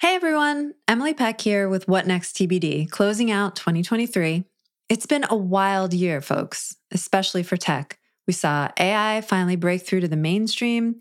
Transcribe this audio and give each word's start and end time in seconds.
Hey 0.00 0.14
everyone, 0.14 0.74
Emily 0.86 1.12
Peck 1.12 1.40
here 1.40 1.68
with 1.68 1.88
What 1.88 2.06
Next 2.06 2.36
TBD, 2.36 2.88
closing 2.88 3.32
out 3.32 3.56
2023. 3.56 4.44
It's 4.88 5.06
been 5.06 5.26
a 5.28 5.34
wild 5.34 5.92
year, 5.92 6.20
folks, 6.20 6.76
especially 6.92 7.42
for 7.42 7.56
tech. 7.56 7.98
We 8.24 8.32
saw 8.32 8.68
AI 8.78 9.20
finally 9.22 9.56
break 9.56 9.82
through 9.82 10.02
to 10.02 10.08
the 10.08 10.16
mainstream. 10.16 11.00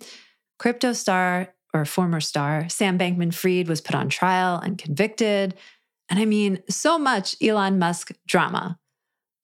Crypto 0.58 0.94
star, 0.94 1.54
or 1.76 1.86
former 1.86 2.20
star, 2.20 2.70
Sam 2.70 2.98
Bankman 2.98 3.36
Fried 3.36 3.68
was 3.68 3.82
put 3.82 3.94
on 3.94 4.10
trial 4.10 4.58
and 4.58 4.80
convicted. 4.80 5.54
And 6.10 6.20
I 6.20 6.26
mean, 6.26 6.64
so 6.68 6.98
much 6.98 7.36
Elon 7.40 7.78
Musk 7.78 8.14
drama. 8.26 8.80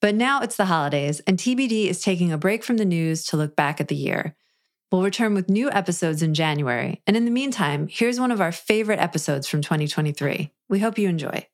But 0.02 0.16
now 0.16 0.42
it's 0.42 0.56
the 0.56 0.66
holidays, 0.66 1.20
and 1.28 1.38
TBD 1.38 1.86
is 1.86 2.02
taking 2.02 2.32
a 2.32 2.40
break 2.40 2.64
from 2.64 2.78
the 2.78 2.86
news 2.86 3.24
to 3.26 3.38
look 3.38 3.56
back 3.56 3.80
at 3.80 3.88
the 3.88 3.96
year. 3.96 4.36
We'll 4.94 5.02
return 5.02 5.34
with 5.34 5.50
new 5.50 5.72
episodes 5.72 6.22
in 6.22 6.36
January. 6.36 7.02
And 7.08 7.18
in 7.18 7.26
the 7.26 7.32
meantime, 7.32 7.88
here's 7.90 8.20
one 8.20 8.30
of 8.30 8.40
our 8.40 8.52
favorite 8.52 9.00
episodes 9.00 9.48
from 9.48 9.64
2023. 9.64 10.52
We 10.70 10.80
hope 10.80 11.00
you 11.00 11.10
enjoy. 11.10 11.48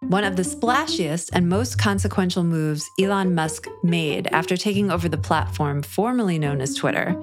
One 0.00 0.24
of 0.24 0.36
the 0.36 0.42
splashiest 0.42 1.28
and 1.34 1.46
most 1.46 1.76
consequential 1.76 2.42
moves 2.42 2.88
Elon 2.98 3.34
Musk 3.34 3.66
made 3.82 4.28
after 4.28 4.56
taking 4.56 4.90
over 4.90 5.10
the 5.10 5.18
platform 5.18 5.82
formerly 5.82 6.38
known 6.38 6.62
as 6.62 6.74
Twitter 6.74 7.14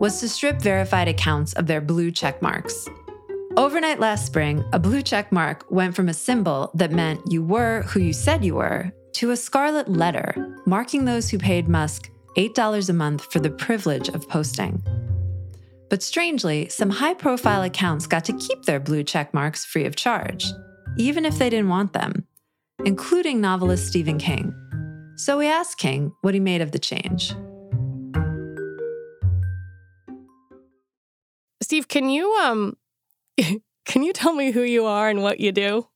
was 0.00 0.18
to 0.18 0.28
strip 0.28 0.60
verified 0.60 1.06
accounts 1.06 1.52
of 1.52 1.68
their 1.68 1.80
blue 1.80 2.10
check 2.10 2.42
marks. 2.42 2.88
Overnight 3.56 4.00
last 4.00 4.26
spring, 4.26 4.64
a 4.72 4.80
blue 4.80 5.02
check 5.02 5.30
mark 5.30 5.64
went 5.70 5.94
from 5.94 6.08
a 6.08 6.14
symbol 6.14 6.72
that 6.74 6.90
meant 6.90 7.30
you 7.30 7.40
were 7.40 7.82
who 7.82 8.00
you 8.00 8.12
said 8.12 8.44
you 8.44 8.56
were 8.56 8.90
to 9.12 9.30
a 9.30 9.36
scarlet 9.36 9.88
letter 9.88 10.34
marking 10.66 11.04
those 11.04 11.30
who 11.30 11.38
paid 11.38 11.68
Musk 11.68 12.10
$8 12.38 12.88
a 12.88 12.92
month 12.92 13.32
for 13.32 13.40
the 13.40 13.50
privilege 13.50 14.08
of 14.10 14.28
posting. 14.28 14.80
But 15.90 16.04
strangely, 16.04 16.68
some 16.68 16.88
high 16.88 17.14
profile 17.14 17.62
accounts 17.62 18.06
got 18.06 18.24
to 18.26 18.32
keep 18.34 18.62
their 18.62 18.78
blue 18.78 19.02
check 19.02 19.34
marks 19.34 19.64
free 19.64 19.86
of 19.86 19.96
charge, 19.96 20.46
even 20.96 21.24
if 21.24 21.36
they 21.38 21.50
didn't 21.50 21.68
want 21.68 21.94
them, 21.94 22.28
including 22.84 23.40
novelist 23.40 23.88
Stephen 23.88 24.18
King. 24.18 24.54
So 25.16 25.38
we 25.38 25.48
asked 25.48 25.78
King 25.78 26.12
what 26.20 26.32
he 26.32 26.38
made 26.38 26.60
of 26.60 26.70
the 26.70 26.78
change. 26.78 27.34
Steve, 31.60 31.88
can 31.88 32.08
you 32.08 32.32
um 32.34 32.76
can 33.84 34.04
you 34.04 34.12
tell 34.12 34.32
me 34.32 34.52
who 34.52 34.62
you 34.62 34.84
are 34.84 35.08
and 35.08 35.24
what 35.24 35.40
you 35.40 35.50
do? 35.50 35.88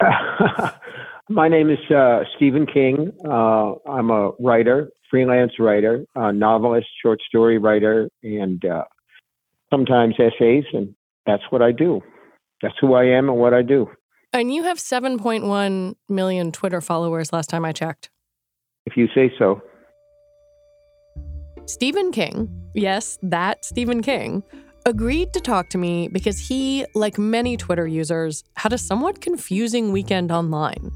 My 1.30 1.46
name 1.48 1.70
is 1.70 1.78
uh, 1.94 2.24
Stephen 2.34 2.66
King. 2.66 3.12
Uh, 3.24 3.74
I'm 3.88 4.10
a 4.10 4.32
writer, 4.40 4.90
freelance 5.10 5.52
writer, 5.58 6.04
a 6.14 6.32
novelist, 6.32 6.86
short 7.02 7.20
story 7.26 7.58
writer, 7.58 8.08
and 8.22 8.64
uh, 8.64 8.84
sometimes 9.70 10.14
essays, 10.18 10.64
and 10.72 10.94
that's 11.26 11.42
what 11.50 11.62
I 11.62 11.72
do. 11.72 12.00
That's 12.62 12.74
who 12.80 12.94
I 12.94 13.04
am 13.04 13.28
and 13.28 13.38
what 13.38 13.54
I 13.54 13.62
do. 13.62 13.88
And 14.32 14.54
you 14.54 14.62
have 14.62 14.78
7.1 14.78 15.94
million 16.08 16.52
Twitter 16.52 16.80
followers 16.80 17.32
last 17.32 17.50
time 17.50 17.64
I 17.64 17.72
checked. 17.72 18.10
If 18.86 18.96
you 18.96 19.08
say 19.14 19.32
so. 19.38 19.60
Stephen 21.66 22.12
King, 22.12 22.48
yes, 22.74 23.18
that 23.22 23.64
Stephen 23.64 24.02
King, 24.02 24.42
agreed 24.86 25.32
to 25.32 25.40
talk 25.40 25.68
to 25.70 25.78
me 25.78 26.08
because 26.08 26.48
he, 26.48 26.84
like 26.94 27.18
many 27.18 27.56
Twitter 27.56 27.86
users, 27.86 28.44
had 28.56 28.72
a 28.72 28.78
somewhat 28.78 29.20
confusing 29.20 29.92
weekend 29.92 30.32
online. 30.32 30.90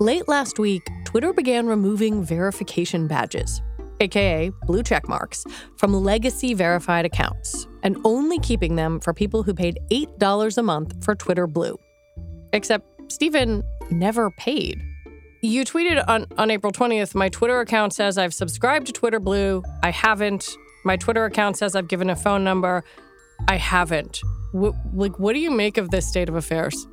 Late 0.00 0.26
last 0.26 0.58
week, 0.58 0.82
Twitter 1.04 1.32
began 1.32 1.68
removing 1.68 2.24
verification 2.24 3.06
badges, 3.06 3.62
aka 4.00 4.50
blue 4.66 4.82
check 4.82 5.08
marks, 5.08 5.44
from 5.76 5.94
legacy 5.94 6.52
verified 6.52 7.04
accounts 7.04 7.68
and 7.84 7.96
only 8.04 8.40
keeping 8.40 8.74
them 8.74 8.98
for 8.98 9.14
people 9.14 9.44
who 9.44 9.54
paid 9.54 9.78
$8 9.92 10.58
a 10.58 10.62
month 10.62 11.04
for 11.04 11.14
Twitter 11.14 11.46
Blue. 11.46 11.78
Except 12.52 12.84
Stephen 13.12 13.62
never 13.90 14.30
paid. 14.32 14.82
You 15.42 15.64
tweeted 15.64 16.02
on, 16.08 16.26
on 16.38 16.50
April 16.50 16.72
20th 16.72 17.14
My 17.14 17.28
Twitter 17.28 17.60
account 17.60 17.92
says 17.92 18.18
I've 18.18 18.34
subscribed 18.34 18.86
to 18.86 18.92
Twitter 18.92 19.20
Blue. 19.20 19.62
I 19.82 19.90
haven't. 19.90 20.48
My 20.84 20.96
Twitter 20.96 21.24
account 21.24 21.56
says 21.56 21.76
I've 21.76 21.88
given 21.88 22.10
a 22.10 22.16
phone 22.16 22.42
number. 22.42 22.82
I 23.46 23.56
haven't. 23.58 24.22
W- 24.52 24.74
like, 24.92 25.18
what 25.18 25.34
do 25.34 25.38
you 25.38 25.50
make 25.50 25.76
of 25.76 25.90
this 25.90 26.08
state 26.08 26.28
of 26.28 26.34
affairs? 26.34 26.88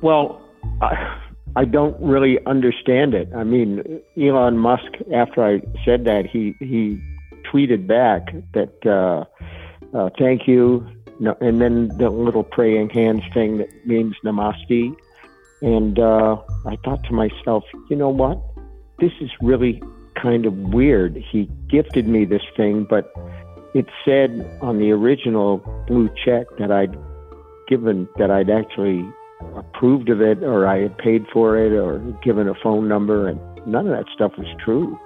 Well, 0.00 0.42
I, 0.80 1.20
I 1.58 1.64
don't 1.64 2.00
really 2.00 2.38
understand 2.46 3.14
it. 3.14 3.28
I 3.34 3.42
mean, 3.42 4.00
Elon 4.16 4.58
Musk, 4.58 4.92
after 5.12 5.42
I 5.44 5.60
said 5.84 6.04
that, 6.04 6.24
he 6.24 6.54
he 6.60 7.02
tweeted 7.50 7.88
back 7.88 8.32
that 8.54 8.74
uh, 8.86 9.24
uh, 9.92 10.10
thank 10.16 10.46
you, 10.46 10.86
no, 11.18 11.36
and 11.40 11.60
then 11.60 11.88
the 11.98 12.10
little 12.10 12.44
praying 12.44 12.90
hands 12.90 13.24
thing 13.34 13.58
that 13.58 13.70
means 13.84 14.14
namaste. 14.24 14.94
And 15.60 15.98
uh, 15.98 16.36
I 16.64 16.76
thought 16.84 17.02
to 17.08 17.12
myself, 17.12 17.64
you 17.90 17.96
know 17.96 18.10
what? 18.10 18.38
This 19.00 19.12
is 19.20 19.30
really 19.42 19.82
kind 20.14 20.46
of 20.46 20.54
weird. 20.56 21.16
He 21.16 21.50
gifted 21.68 22.06
me 22.06 22.24
this 22.24 22.46
thing, 22.56 22.86
but 22.88 23.12
it 23.74 23.86
said 24.04 24.30
on 24.62 24.78
the 24.78 24.92
original 24.92 25.58
blue 25.88 26.08
check 26.24 26.46
that 26.60 26.70
I'd 26.70 26.96
given 27.66 28.08
that 28.16 28.30
I'd 28.30 28.48
actually 28.48 29.04
approved 29.56 30.08
of 30.08 30.20
it 30.20 30.42
or 30.42 30.66
I 30.66 30.80
had 30.80 30.98
paid 30.98 31.26
for 31.32 31.56
it 31.56 31.72
or 31.72 31.98
given 32.22 32.48
a 32.48 32.54
phone 32.62 32.88
number, 32.88 33.28
and 33.28 33.40
none 33.66 33.86
of 33.86 33.96
that 33.96 34.06
stuff 34.14 34.32
was 34.38 34.46
true. 34.64 34.98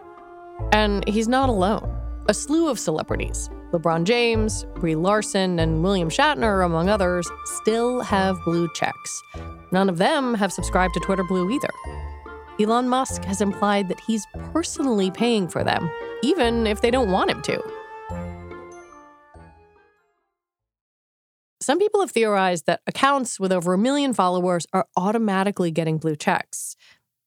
And 0.72 1.06
he's 1.08 1.28
not 1.28 1.48
alone. 1.48 1.98
A 2.28 2.34
slew 2.34 2.68
of 2.68 2.78
celebrities, 2.78 3.50
LeBron 3.72 4.04
James, 4.04 4.64
Brie 4.76 4.94
Larson, 4.94 5.58
and 5.58 5.82
William 5.82 6.08
Shatner, 6.08 6.64
among 6.64 6.88
others, 6.88 7.28
still 7.44 8.00
have 8.00 8.36
blue 8.44 8.68
checks. 8.74 9.22
None 9.72 9.88
of 9.88 9.98
them 9.98 10.34
have 10.34 10.52
subscribed 10.52 10.94
to 10.94 11.00
Twitter 11.00 11.24
Blue 11.24 11.50
either. 11.50 11.70
Elon 12.60 12.88
Musk 12.88 13.24
has 13.24 13.40
implied 13.40 13.88
that 13.88 13.98
he's 14.00 14.24
personally 14.52 15.10
paying 15.10 15.48
for 15.48 15.64
them, 15.64 15.90
even 16.22 16.66
if 16.66 16.80
they 16.80 16.90
don't 16.90 17.10
want 17.10 17.30
him 17.30 17.42
to. 17.42 17.81
Some 21.62 21.78
people 21.78 22.00
have 22.00 22.10
theorized 22.10 22.66
that 22.66 22.80
accounts 22.88 23.38
with 23.38 23.52
over 23.52 23.74
a 23.74 23.78
million 23.78 24.12
followers 24.12 24.66
are 24.72 24.86
automatically 24.96 25.70
getting 25.70 25.96
blue 25.96 26.16
checks. 26.16 26.74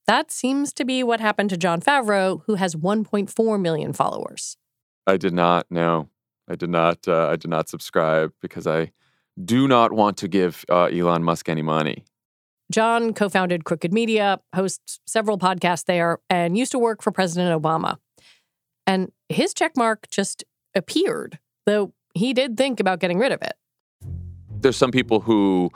That 0.06 0.30
seems 0.30 0.74
to 0.74 0.84
be 0.84 1.02
what 1.02 1.20
happened 1.20 1.48
to 1.50 1.56
Jon 1.56 1.80
Favreau, 1.80 2.42
who 2.44 2.56
has 2.56 2.76
1.4 2.76 3.60
million 3.60 3.94
followers. 3.94 4.58
I 5.06 5.16
did 5.16 5.32
not. 5.32 5.66
No, 5.70 6.10
I 6.48 6.54
did 6.54 6.68
not. 6.68 7.08
Uh, 7.08 7.28
I 7.28 7.36
did 7.36 7.48
not 7.48 7.70
subscribe 7.70 8.32
because 8.42 8.66
I 8.66 8.92
do 9.42 9.66
not 9.66 9.92
want 9.92 10.18
to 10.18 10.28
give 10.28 10.66
uh, 10.68 10.84
Elon 10.84 11.22
Musk 11.24 11.48
any 11.48 11.62
money. 11.62 12.04
Jon 12.70 13.14
co 13.14 13.30
founded 13.30 13.64
Crooked 13.64 13.92
Media, 13.92 14.40
hosts 14.54 15.00
several 15.06 15.38
podcasts 15.38 15.86
there, 15.86 16.18
and 16.28 16.58
used 16.58 16.72
to 16.72 16.78
work 16.78 17.00
for 17.00 17.10
President 17.10 17.58
Obama. 17.58 17.96
And 18.86 19.12
his 19.30 19.54
checkmark 19.54 20.10
just 20.10 20.44
appeared, 20.74 21.38
though 21.64 21.94
he 22.14 22.34
did 22.34 22.58
think 22.58 22.80
about 22.80 23.00
getting 23.00 23.18
rid 23.18 23.32
of 23.32 23.40
it 23.40 23.54
there's 24.66 24.76
some 24.76 24.90
people 24.90 25.20
who 25.20 25.70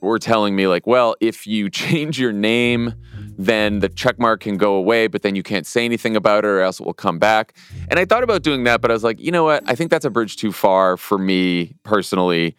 were 0.00 0.18
telling 0.18 0.56
me 0.56 0.66
like, 0.66 0.86
well, 0.86 1.14
if 1.20 1.46
you 1.46 1.68
change 1.84 2.18
your 2.18 2.32
name, 2.32 2.94
then 3.36 3.80
the 3.80 3.88
check 3.90 4.18
mark 4.18 4.40
can 4.40 4.56
go 4.56 4.74
away, 4.74 5.08
but 5.08 5.20
then 5.20 5.36
you 5.36 5.42
can't 5.42 5.66
say 5.66 5.84
anything 5.84 6.16
about 6.16 6.44
it 6.44 6.48
or 6.48 6.62
else 6.62 6.80
it 6.80 6.86
will 6.86 6.94
come 6.94 7.18
back. 7.18 7.54
And 7.90 8.00
I 8.00 8.06
thought 8.06 8.22
about 8.22 8.42
doing 8.42 8.64
that, 8.64 8.80
but 8.80 8.90
I 8.90 8.94
was 8.94 9.04
like, 9.04 9.20
you 9.20 9.30
know 9.30 9.44
what? 9.44 9.62
I 9.66 9.74
think 9.74 9.90
that's 9.90 10.06
a 10.06 10.10
bridge 10.10 10.36
too 10.36 10.52
far 10.52 10.96
for 10.96 11.18
me 11.18 11.74
personally 11.82 12.56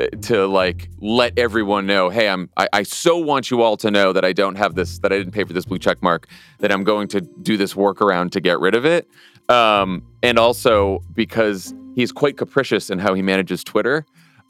eh, 0.00 0.08
to 0.22 0.48
like 0.48 0.88
let 0.98 1.38
everyone 1.38 1.86
know, 1.86 2.08
hey, 2.08 2.28
I'm 2.28 2.50
I, 2.56 2.68
I 2.72 2.82
so 2.82 3.16
want 3.16 3.52
you 3.52 3.62
all 3.62 3.76
to 3.76 3.92
know 3.92 4.12
that 4.12 4.24
I 4.24 4.32
don't 4.32 4.56
have 4.56 4.74
this, 4.74 4.98
that 4.98 5.12
I 5.12 5.18
didn't 5.18 5.32
pay 5.32 5.44
for 5.44 5.52
this 5.52 5.64
blue 5.64 5.78
check 5.78 6.02
mark, 6.02 6.26
that 6.58 6.72
I'm 6.72 6.82
going 6.82 7.06
to 7.08 7.20
do 7.20 7.56
this 7.56 7.74
workaround 7.74 8.32
to 8.32 8.40
get 8.40 8.58
rid 8.58 8.74
of 8.74 8.84
it. 8.84 9.08
Um, 9.48 10.02
and 10.24 10.40
also 10.40 11.02
because 11.12 11.72
he's 11.94 12.10
quite 12.10 12.36
capricious 12.36 12.90
in 12.90 12.98
how 12.98 13.14
he 13.14 13.22
manages 13.22 13.62
Twitter. 13.62 14.04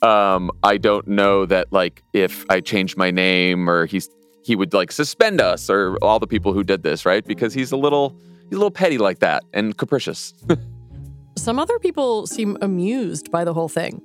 Um, 0.05 0.51
I 0.63 0.77
don't 0.77 1.09
know 1.09 1.47
that 1.47 1.73
like 1.73 2.03
if 2.13 2.45
I 2.51 2.61
changed 2.61 2.99
my 2.99 3.11
name 3.11 3.71
or 3.71 3.87
he's 3.87 4.09
he 4.45 4.55
would 4.55 4.75
like 4.75 4.93
suspend 4.93 5.41
us 5.41 5.71
or 5.71 5.97
all 6.03 6.19
the 6.19 6.27
people 6.27 6.53
who 6.53 6.63
did 6.63 6.83
this, 6.83 7.07
right? 7.07 7.25
Because 7.25 7.55
he's 7.55 7.73
a 7.73 7.77
little 7.77 8.15
he's 8.45 8.53
a 8.53 8.59
little 8.59 8.71
petty 8.71 8.99
like 8.99 9.21
that 9.21 9.43
and 9.55 9.77
capricious. 9.77 10.35
some 11.39 11.59
other 11.59 11.79
people 11.79 12.27
seem 12.27 12.59
amused 12.61 13.31
by 13.31 13.45
the 13.45 13.55
whole 13.55 13.69
thing. 13.69 14.03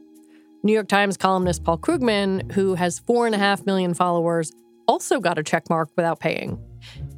New 0.64 0.74
York 0.74 0.88
Times 0.88 1.18
columnist 1.18 1.66
Paul 1.66 1.78
Krugman, 1.78 2.50
who 2.54 2.76
has 2.76 3.00
four 3.00 3.26
and 3.26 3.36
a 3.36 3.38
half 3.38 3.66
million 3.66 3.94
followers, 3.94 4.52
also 4.88 5.20
got 5.20 5.38
a 5.38 5.44
check 5.44 5.70
mark 5.70 5.90
without 5.98 6.20
paying. 6.20 6.58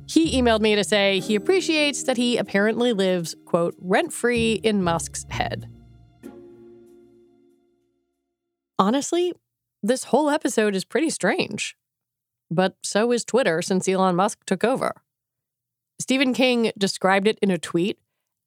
He 0.07 0.39
emailed 0.39 0.61
me 0.61 0.75
to 0.75 0.83
say 0.83 1.19
he 1.19 1.35
appreciates 1.35 2.03
that 2.03 2.17
he 2.17 2.37
apparently 2.37 2.93
lives, 2.93 3.35
quote, 3.45 3.75
rent 3.79 4.11
free 4.11 4.53
in 4.63 4.83
Musk's 4.83 5.25
head. 5.29 5.69
Honestly, 8.81 9.31
this 9.83 10.05
whole 10.05 10.27
episode 10.27 10.73
is 10.73 10.85
pretty 10.85 11.11
strange. 11.11 11.77
But 12.49 12.77
so 12.81 13.11
is 13.11 13.23
Twitter 13.23 13.61
since 13.61 13.87
Elon 13.87 14.15
Musk 14.15 14.43
took 14.47 14.63
over. 14.63 15.03
Stephen 15.99 16.33
King 16.33 16.71
described 16.75 17.27
it 17.27 17.37
in 17.43 17.51
a 17.51 17.59
tweet 17.59 17.99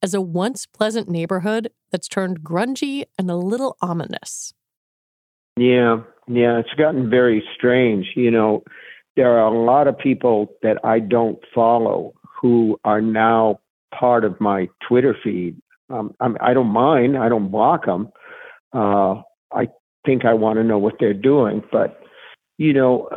as 0.03 0.13
a 0.13 0.21
once 0.21 0.67
pleasant 0.67 1.09
neighborhood 1.09 1.71
that's 1.93 2.09
turned 2.09 2.41
grungy 2.41 3.05
and 3.17 3.31
a 3.31 3.37
little 3.37 3.77
ominous. 3.81 4.53
Yeah, 5.57 5.99
yeah, 6.27 6.59
it's 6.59 6.75
gotten 6.77 7.09
very 7.09 7.45
strange. 7.57 8.07
You 8.17 8.33
know, 8.33 8.65
there 9.15 9.39
are 9.39 9.47
a 9.47 9.65
lot 9.65 9.87
of 9.87 9.97
people 9.97 10.49
that 10.65 10.79
I 10.85 10.99
don't 10.99 11.39
follow 11.55 12.13
who 12.43 12.77
are 12.85 13.01
now 13.01 13.61
part 13.97 14.25
of 14.25 14.41
my 14.41 14.69
Twitter 14.89 15.17
feed. 15.23 15.63
Um, 15.91 16.13
I, 16.19 16.31
I 16.41 16.55
don't 16.55 16.73
mind. 16.73 17.17
I 17.17 17.29
don't 17.29 17.53
block 17.53 17.87
them. 17.87 18.11
Uh, 18.73 19.23
I 19.53 19.69
think 20.05 20.25
I 20.25 20.35
want 20.35 20.59
to 20.59 20.65
know 20.65 20.79
what 20.79 20.95
they're 21.01 21.15
doing, 21.15 21.63
but 21.73 22.01
you 22.57 22.73
know, 22.73 23.09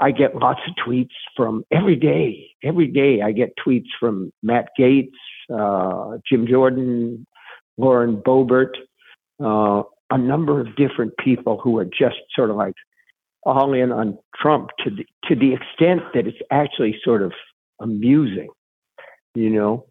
I 0.00 0.10
get 0.10 0.34
lots 0.34 0.60
of 0.66 0.74
tweets 0.84 1.14
from 1.36 1.64
every 1.70 1.94
day. 1.94 2.50
Every 2.64 2.88
day, 2.88 3.22
I 3.22 3.30
get 3.30 3.52
tweets 3.64 3.86
from 4.00 4.32
Matt 4.42 4.70
Gaetz, 4.78 5.12
uh, 5.52 6.18
Jim 6.28 6.46
Jordan, 6.48 7.24
Lauren 7.78 8.16
Boebert, 8.16 8.72
uh, 9.42 9.84
a 10.10 10.18
number 10.18 10.60
of 10.60 10.74
different 10.76 11.12
people 11.22 11.60
who 11.62 11.78
are 11.78 11.84
just 11.84 12.16
sort 12.34 12.50
of 12.50 12.56
like 12.56 12.74
all 13.44 13.72
in 13.72 13.92
on 13.92 14.18
Trump 14.40 14.70
to 14.84 14.90
the, 14.90 15.06
to 15.28 15.36
the 15.36 15.54
extent 15.54 16.02
that 16.12 16.26
it's 16.26 16.38
actually 16.50 16.96
sort 17.04 17.22
of 17.22 17.32
amusing, 17.80 18.48
you 19.34 19.50
know. 19.50 19.86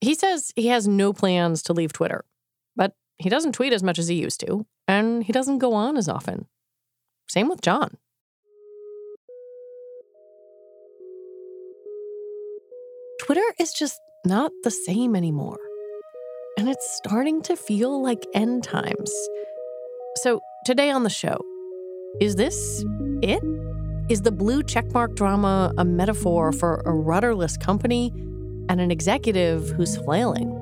He 0.00 0.14
says 0.14 0.52
he 0.56 0.68
has 0.68 0.88
no 0.88 1.12
plans 1.12 1.62
to 1.64 1.72
leave 1.72 1.92
Twitter, 1.92 2.24
but 2.76 2.94
he 3.22 3.30
doesn't 3.30 3.52
tweet 3.52 3.72
as 3.72 3.82
much 3.82 3.98
as 3.98 4.08
he 4.08 4.14
used 4.14 4.40
to, 4.40 4.66
and 4.88 5.24
he 5.24 5.32
doesn't 5.32 5.58
go 5.58 5.72
on 5.74 5.96
as 5.96 6.08
often. 6.08 6.46
Same 7.28 7.48
with 7.48 7.60
Jon. 7.60 7.96
Twitter 13.20 13.54
is 13.60 13.72
just 13.72 14.00
not 14.26 14.50
the 14.64 14.70
same 14.70 15.14
anymore. 15.14 15.58
And 16.58 16.68
it's 16.68 16.96
starting 16.96 17.40
to 17.42 17.56
feel 17.56 18.02
like 18.02 18.26
end 18.34 18.64
times. 18.64 19.12
So, 20.16 20.40
today 20.66 20.90
on 20.90 21.04
the 21.04 21.10
show, 21.10 21.40
is 22.20 22.36
this 22.36 22.84
it? 23.22 23.42
Is 24.10 24.22
the 24.22 24.32
blue 24.32 24.62
checkmark 24.62 25.14
drama 25.14 25.72
a 25.78 25.84
metaphor 25.84 26.52
for 26.52 26.82
a 26.84 26.92
rudderless 26.92 27.56
company 27.56 28.12
and 28.68 28.80
an 28.80 28.90
executive 28.90 29.70
who's 29.70 29.96
flailing? 29.96 30.61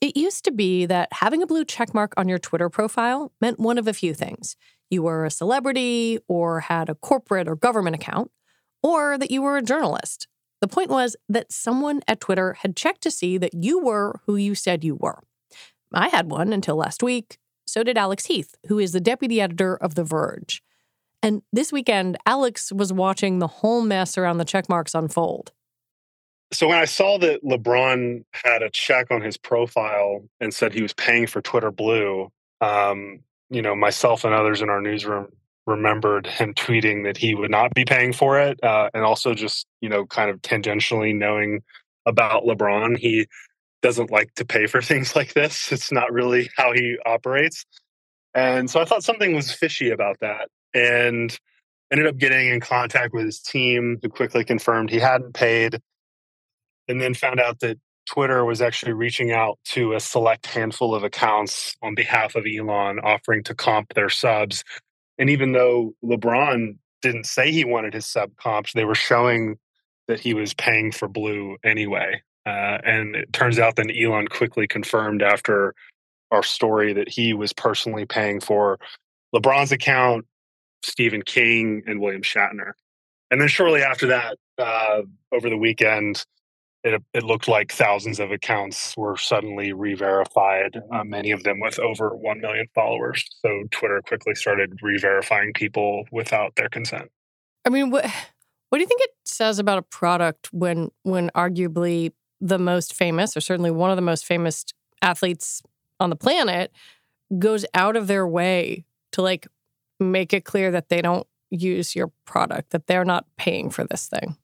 It 0.00 0.16
used 0.16 0.44
to 0.44 0.52
be 0.52 0.86
that 0.86 1.08
having 1.12 1.42
a 1.42 1.46
blue 1.46 1.64
checkmark 1.64 2.12
on 2.16 2.28
your 2.28 2.38
Twitter 2.38 2.68
profile 2.68 3.32
meant 3.40 3.58
one 3.58 3.78
of 3.78 3.88
a 3.88 3.92
few 3.92 4.14
things. 4.14 4.56
You 4.90 5.02
were 5.02 5.24
a 5.24 5.30
celebrity, 5.30 6.18
or 6.28 6.60
had 6.60 6.88
a 6.88 6.94
corporate 6.94 7.48
or 7.48 7.56
government 7.56 7.96
account, 7.96 8.30
or 8.82 9.18
that 9.18 9.30
you 9.30 9.42
were 9.42 9.56
a 9.56 9.62
journalist. 9.62 10.28
The 10.60 10.68
point 10.68 10.90
was 10.90 11.16
that 11.28 11.52
someone 11.52 12.00
at 12.08 12.20
Twitter 12.20 12.54
had 12.60 12.76
checked 12.76 13.02
to 13.02 13.10
see 13.10 13.38
that 13.38 13.54
you 13.54 13.78
were 13.78 14.20
who 14.26 14.36
you 14.36 14.54
said 14.54 14.84
you 14.84 14.94
were. 14.94 15.22
I 15.92 16.08
had 16.08 16.30
one 16.30 16.52
until 16.52 16.76
last 16.76 17.02
week. 17.02 17.38
So 17.66 17.82
did 17.82 17.98
Alex 17.98 18.26
Heath, 18.26 18.54
who 18.68 18.78
is 18.78 18.92
the 18.92 19.00
deputy 19.00 19.40
editor 19.40 19.76
of 19.76 19.94
The 19.94 20.04
Verge. 20.04 20.62
And 21.22 21.42
this 21.52 21.72
weekend, 21.72 22.16
Alex 22.24 22.72
was 22.72 22.92
watching 22.92 23.38
the 23.38 23.46
whole 23.46 23.82
mess 23.82 24.16
around 24.16 24.38
the 24.38 24.44
checkmarks 24.44 24.98
unfold. 24.98 25.52
So 26.52 26.68
when 26.68 26.78
I 26.78 26.86
saw 26.86 27.18
that 27.18 27.44
LeBron 27.44 28.24
had 28.32 28.62
a 28.62 28.70
check 28.70 29.10
on 29.10 29.20
his 29.20 29.36
profile 29.36 30.24
and 30.40 30.52
said 30.52 30.72
he 30.72 30.82
was 30.82 30.94
paying 30.94 31.26
for 31.26 31.42
Twitter 31.42 31.70
Blue, 31.70 32.30
um, 32.60 33.20
you 33.50 33.60
know, 33.60 33.74
myself 33.74 34.24
and 34.24 34.34
others 34.34 34.62
in 34.62 34.70
our 34.70 34.80
newsroom 34.80 35.28
remembered 35.66 36.26
him 36.26 36.54
tweeting 36.54 37.04
that 37.04 37.18
he 37.18 37.34
would 37.34 37.50
not 37.50 37.74
be 37.74 37.84
paying 37.84 38.12
for 38.12 38.40
it, 38.40 38.62
uh, 38.64 38.88
and 38.94 39.04
also 39.04 39.34
just 39.34 39.66
you 39.80 39.88
know, 39.88 40.06
kind 40.06 40.30
of 40.30 40.40
tangentially 40.40 41.14
knowing 41.14 41.60
about 42.06 42.44
LeBron, 42.44 42.96
he 42.96 43.26
doesn't 43.82 44.10
like 44.10 44.34
to 44.34 44.44
pay 44.44 44.66
for 44.66 44.80
things 44.82 45.14
like 45.14 45.34
this. 45.34 45.70
It's 45.70 45.92
not 45.92 46.12
really 46.12 46.48
how 46.56 46.72
he 46.72 46.96
operates, 47.04 47.64
and 48.34 48.70
so 48.70 48.80
I 48.80 48.86
thought 48.86 49.04
something 49.04 49.34
was 49.34 49.52
fishy 49.52 49.90
about 49.90 50.16
that, 50.20 50.48
and 50.74 51.38
ended 51.92 52.06
up 52.06 52.16
getting 52.16 52.48
in 52.48 52.60
contact 52.60 53.12
with 53.12 53.26
his 53.26 53.40
team, 53.40 53.98
who 54.02 54.08
quickly 54.08 54.44
confirmed 54.44 54.90
he 54.90 54.98
hadn't 54.98 55.34
paid 55.34 55.80
and 56.88 57.00
then 57.00 57.14
found 57.14 57.40
out 57.40 57.60
that 57.60 57.78
Twitter 58.08 58.44
was 58.44 58.62
actually 58.62 58.92
reaching 58.92 59.32
out 59.32 59.58
to 59.64 59.92
a 59.92 60.00
select 60.00 60.46
handful 60.46 60.94
of 60.94 61.04
accounts 61.04 61.76
on 61.82 61.94
behalf 61.94 62.34
of 62.34 62.46
Elon, 62.46 62.98
offering 63.00 63.42
to 63.44 63.54
comp 63.54 63.92
their 63.94 64.08
subs. 64.08 64.64
And 65.18 65.28
even 65.28 65.52
though 65.52 65.94
LeBron 66.02 66.76
didn't 67.02 67.26
say 67.26 67.52
he 67.52 67.64
wanted 67.64 67.94
his 67.94 68.06
sub 68.06 68.34
comps, 68.36 68.72
they 68.72 68.84
were 68.84 68.94
showing 68.94 69.56
that 70.06 70.20
he 70.20 70.32
was 70.32 70.54
paying 70.54 70.90
for 70.90 71.06
Blue 71.06 71.58
anyway. 71.62 72.22
Uh, 72.46 72.78
and 72.84 73.14
it 73.14 73.32
turns 73.32 73.58
out 73.58 73.76
that 73.76 73.92
Elon 73.94 74.26
quickly 74.28 74.66
confirmed 74.66 75.22
after 75.22 75.74
our 76.30 76.42
story 76.42 76.94
that 76.94 77.08
he 77.08 77.34
was 77.34 77.52
personally 77.52 78.06
paying 78.06 78.40
for 78.40 78.78
LeBron's 79.34 79.72
account, 79.72 80.24
Stephen 80.82 81.22
King, 81.22 81.82
and 81.86 82.00
William 82.00 82.22
Shatner. 82.22 82.72
And 83.30 83.40
then 83.40 83.48
shortly 83.48 83.82
after 83.82 84.06
that, 84.06 84.38
uh, 84.56 85.02
over 85.30 85.50
the 85.50 85.58
weekend, 85.58 86.24
it, 86.84 87.02
it 87.12 87.24
looked 87.24 87.48
like 87.48 87.72
thousands 87.72 88.20
of 88.20 88.30
accounts 88.30 88.96
were 88.96 89.16
suddenly 89.16 89.72
re-verified 89.72 90.80
uh, 90.92 91.04
many 91.04 91.32
of 91.32 91.42
them 91.42 91.60
with 91.60 91.78
over 91.78 92.10
1 92.10 92.40
million 92.40 92.66
followers. 92.74 93.24
So 93.42 93.64
twitter 93.70 94.00
quickly 94.06 94.34
started 94.34 94.78
re-verifying 94.82 95.52
people 95.54 96.04
without 96.12 96.54
their 96.56 96.68
consent. 96.68 97.10
I 97.64 97.70
mean 97.70 97.90
what 97.90 98.04
what 98.68 98.78
do 98.78 98.82
you 98.82 98.86
think 98.86 99.00
it 99.00 99.10
says 99.24 99.58
about 99.58 99.78
a 99.78 99.82
product 99.82 100.48
when 100.52 100.90
when 101.02 101.30
arguably 101.34 102.12
the 102.40 102.58
most 102.58 102.94
famous 102.94 103.36
or 103.36 103.40
certainly 103.40 103.70
one 103.70 103.90
of 103.90 103.96
the 103.96 104.02
most 104.02 104.24
famous 104.24 104.64
athletes 105.02 105.62
on 105.98 106.10
the 106.10 106.16
planet 106.16 106.72
goes 107.38 107.66
out 107.74 107.96
of 107.96 108.06
their 108.06 108.26
way 108.26 108.84
to 109.12 109.22
like 109.22 109.48
make 109.98 110.32
it 110.32 110.44
clear 110.44 110.70
that 110.70 110.88
they 110.88 111.02
don't 111.02 111.26
use 111.50 111.96
your 111.96 112.12
product 112.24 112.70
that 112.70 112.86
they're 112.86 113.04
not 113.04 113.26
paying 113.36 113.70
for 113.70 113.84
this 113.84 114.06
thing 114.06 114.36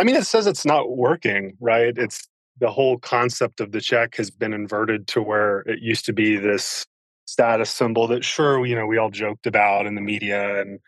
I 0.00 0.04
mean, 0.04 0.16
it 0.16 0.26
says 0.26 0.46
it's 0.46 0.64
not 0.64 0.96
working, 0.96 1.58
right? 1.60 1.96
It's 1.96 2.26
the 2.58 2.70
whole 2.70 2.98
concept 2.98 3.60
of 3.60 3.72
the 3.72 3.82
check 3.82 4.16
has 4.16 4.30
been 4.30 4.54
inverted 4.54 5.06
to 5.08 5.20
where 5.20 5.60
it 5.60 5.80
used 5.80 6.06
to 6.06 6.14
be 6.14 6.36
this 6.36 6.86
status 7.26 7.70
symbol 7.70 8.06
that, 8.08 8.24
sure, 8.24 8.64
you 8.64 8.74
know, 8.74 8.86
we 8.86 8.96
all 8.96 9.10
joked 9.10 9.46
about 9.46 9.86
in 9.86 9.94
the 9.94 10.00
media 10.00 10.62
and 10.62 10.80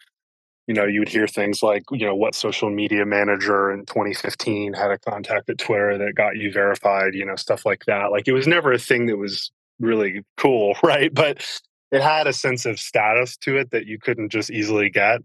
you 0.68 0.74
know, 0.74 0.84
you 0.84 1.00
would 1.00 1.08
hear 1.08 1.26
things 1.26 1.62
like, 1.62 1.82
you 1.90 2.06
know, 2.06 2.14
what 2.14 2.34
social 2.34 2.70
media 2.70 3.04
manager 3.04 3.72
in 3.72 3.84
2015 3.84 4.72
had 4.72 4.92
a 4.92 4.98
contact 4.98 5.50
at 5.50 5.58
Twitter 5.58 5.98
that 5.98 6.14
got 6.14 6.36
you 6.36 6.52
verified, 6.52 7.14
you 7.14 7.26
know, 7.26 7.34
stuff 7.36 7.66
like 7.66 7.84
that. 7.86 8.12
Like 8.12 8.28
it 8.28 8.32
was 8.32 8.46
never 8.46 8.72
a 8.72 8.78
thing 8.78 9.06
that 9.06 9.18
was 9.18 9.50
really 9.80 10.22
cool, 10.36 10.76
right? 10.82 11.12
But 11.12 11.44
it 11.90 12.00
had 12.00 12.26
a 12.26 12.32
sense 12.32 12.64
of 12.64 12.78
status 12.78 13.36
to 13.38 13.58
it 13.58 13.70
that 13.72 13.86
you 13.86 13.98
couldn't 13.98 14.30
just 14.30 14.50
easily 14.50 14.88
get. 14.88 15.20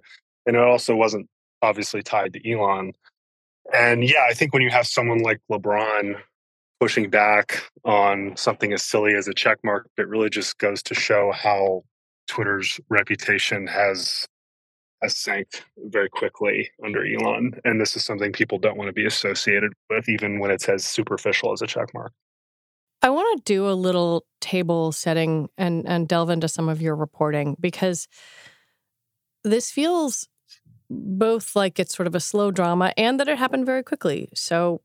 And 0.46 0.56
it 0.56 0.62
also 0.62 0.96
wasn't 0.96 1.29
obviously 1.62 2.01
tied 2.01 2.34
to 2.34 2.51
Elon. 2.51 2.94
And 3.74 4.03
yeah, 4.03 4.25
I 4.29 4.33
think 4.33 4.53
when 4.53 4.62
you 4.62 4.69
have 4.69 4.88
someone 4.88 5.19
like 5.19 5.41
LeBron 5.51 6.15
pushing 6.79 7.09
back 7.09 7.63
on 7.83 8.36
something 8.38 8.71
as 8.74 8.83
silly 8.83 9.15
as 9.15 9.27
a 9.27 9.33
check 9.33 9.57
mark, 9.63 9.89
it 9.97 10.07
really 10.07 10.29
just 10.29 10.57
goes 10.57 10.83
to 10.83 10.95
show 10.95 11.31
how 11.33 11.83
Twitter's 12.27 12.79
reputation 12.89 13.67
has 13.67 14.27
has 15.01 15.15
sank 15.15 15.63
very 15.77 16.09
quickly 16.09 16.69
under 16.83 17.05
Elon. 17.05 17.53
And 17.63 17.79
this 17.79 17.95
is 17.95 18.03
something 18.03 18.31
people 18.31 18.57
don't 18.57 18.77
want 18.77 18.88
to 18.88 18.93
be 18.93 19.05
associated 19.05 19.74
with, 19.91 20.09
even 20.09 20.39
when 20.39 20.50
it's 20.50 20.67
as 20.67 20.86
superficial 20.86 21.53
as 21.53 21.62
a 21.62 21.67
check 21.67 21.93
mark. 21.93 22.13
I 23.03 23.09
want 23.09 23.38
to 23.38 23.53
do 23.53 23.69
a 23.69 23.74
little 23.74 24.25
table 24.41 24.91
setting 24.91 25.50
and, 25.57 25.88
and 25.88 26.07
delve 26.07 26.31
into 26.31 26.47
some 26.47 26.67
of 26.67 26.81
your 26.81 26.95
reporting 26.95 27.55
because 27.59 28.07
this 29.43 29.69
feels 29.69 30.27
both 30.89 31.56
like 31.56 31.79
it's 31.79 31.96
sort 31.96 32.08
of 32.08 32.15
a 32.15 32.20
slow 32.20 32.51
drama 32.51 32.94
and 32.98 33.20
that 33.20 33.27
it 33.27 33.38
happened 33.38 33.65
very 33.65 33.84
quickly. 33.84 34.29
So, 34.34 34.82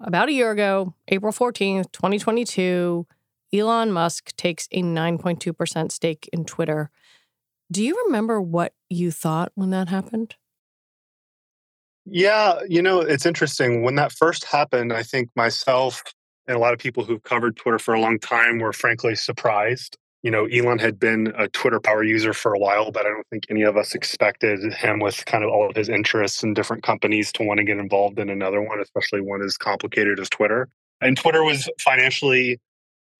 about 0.00 0.28
a 0.28 0.32
year 0.32 0.50
ago, 0.50 0.94
April 1.08 1.32
14th, 1.32 1.92
2022, 1.92 3.06
Elon 3.52 3.92
Musk 3.92 4.34
takes 4.36 4.68
a 4.72 4.82
9.2% 4.82 5.92
stake 5.92 6.28
in 6.32 6.44
Twitter. 6.44 6.90
Do 7.70 7.82
you 7.82 8.02
remember 8.06 8.40
what 8.40 8.74
you 8.90 9.10
thought 9.10 9.52
when 9.54 9.70
that 9.70 9.88
happened? 9.88 10.34
Yeah, 12.04 12.58
you 12.68 12.82
know, 12.82 13.00
it's 13.00 13.24
interesting. 13.24 13.82
When 13.82 13.94
that 13.94 14.12
first 14.12 14.44
happened, 14.44 14.92
I 14.92 15.02
think 15.02 15.30
myself 15.36 16.02
and 16.46 16.56
a 16.56 16.60
lot 16.60 16.74
of 16.74 16.78
people 16.78 17.04
who've 17.04 17.22
covered 17.22 17.56
Twitter 17.56 17.78
for 17.78 17.94
a 17.94 18.00
long 18.00 18.18
time 18.18 18.58
were 18.58 18.72
frankly 18.72 19.14
surprised. 19.14 19.96
You 20.24 20.30
know, 20.30 20.46
Elon 20.46 20.78
had 20.78 20.98
been 20.98 21.34
a 21.36 21.48
Twitter 21.48 21.78
power 21.78 22.02
user 22.02 22.32
for 22.32 22.54
a 22.54 22.58
while, 22.58 22.90
but 22.90 23.04
I 23.04 23.10
don't 23.10 23.26
think 23.28 23.44
any 23.50 23.60
of 23.60 23.76
us 23.76 23.94
expected 23.94 24.72
him 24.72 24.98
with 24.98 25.22
kind 25.26 25.44
of 25.44 25.50
all 25.50 25.68
of 25.68 25.76
his 25.76 25.90
interests 25.90 26.42
in 26.42 26.54
different 26.54 26.82
companies 26.82 27.30
to 27.32 27.42
want 27.42 27.58
to 27.58 27.64
get 27.64 27.76
involved 27.76 28.18
in 28.18 28.30
another 28.30 28.62
one, 28.62 28.80
especially 28.80 29.20
one 29.20 29.42
as 29.42 29.58
complicated 29.58 30.18
as 30.18 30.30
Twitter. 30.30 30.70
And 31.02 31.14
Twitter 31.14 31.44
was 31.44 31.68
financially 31.78 32.58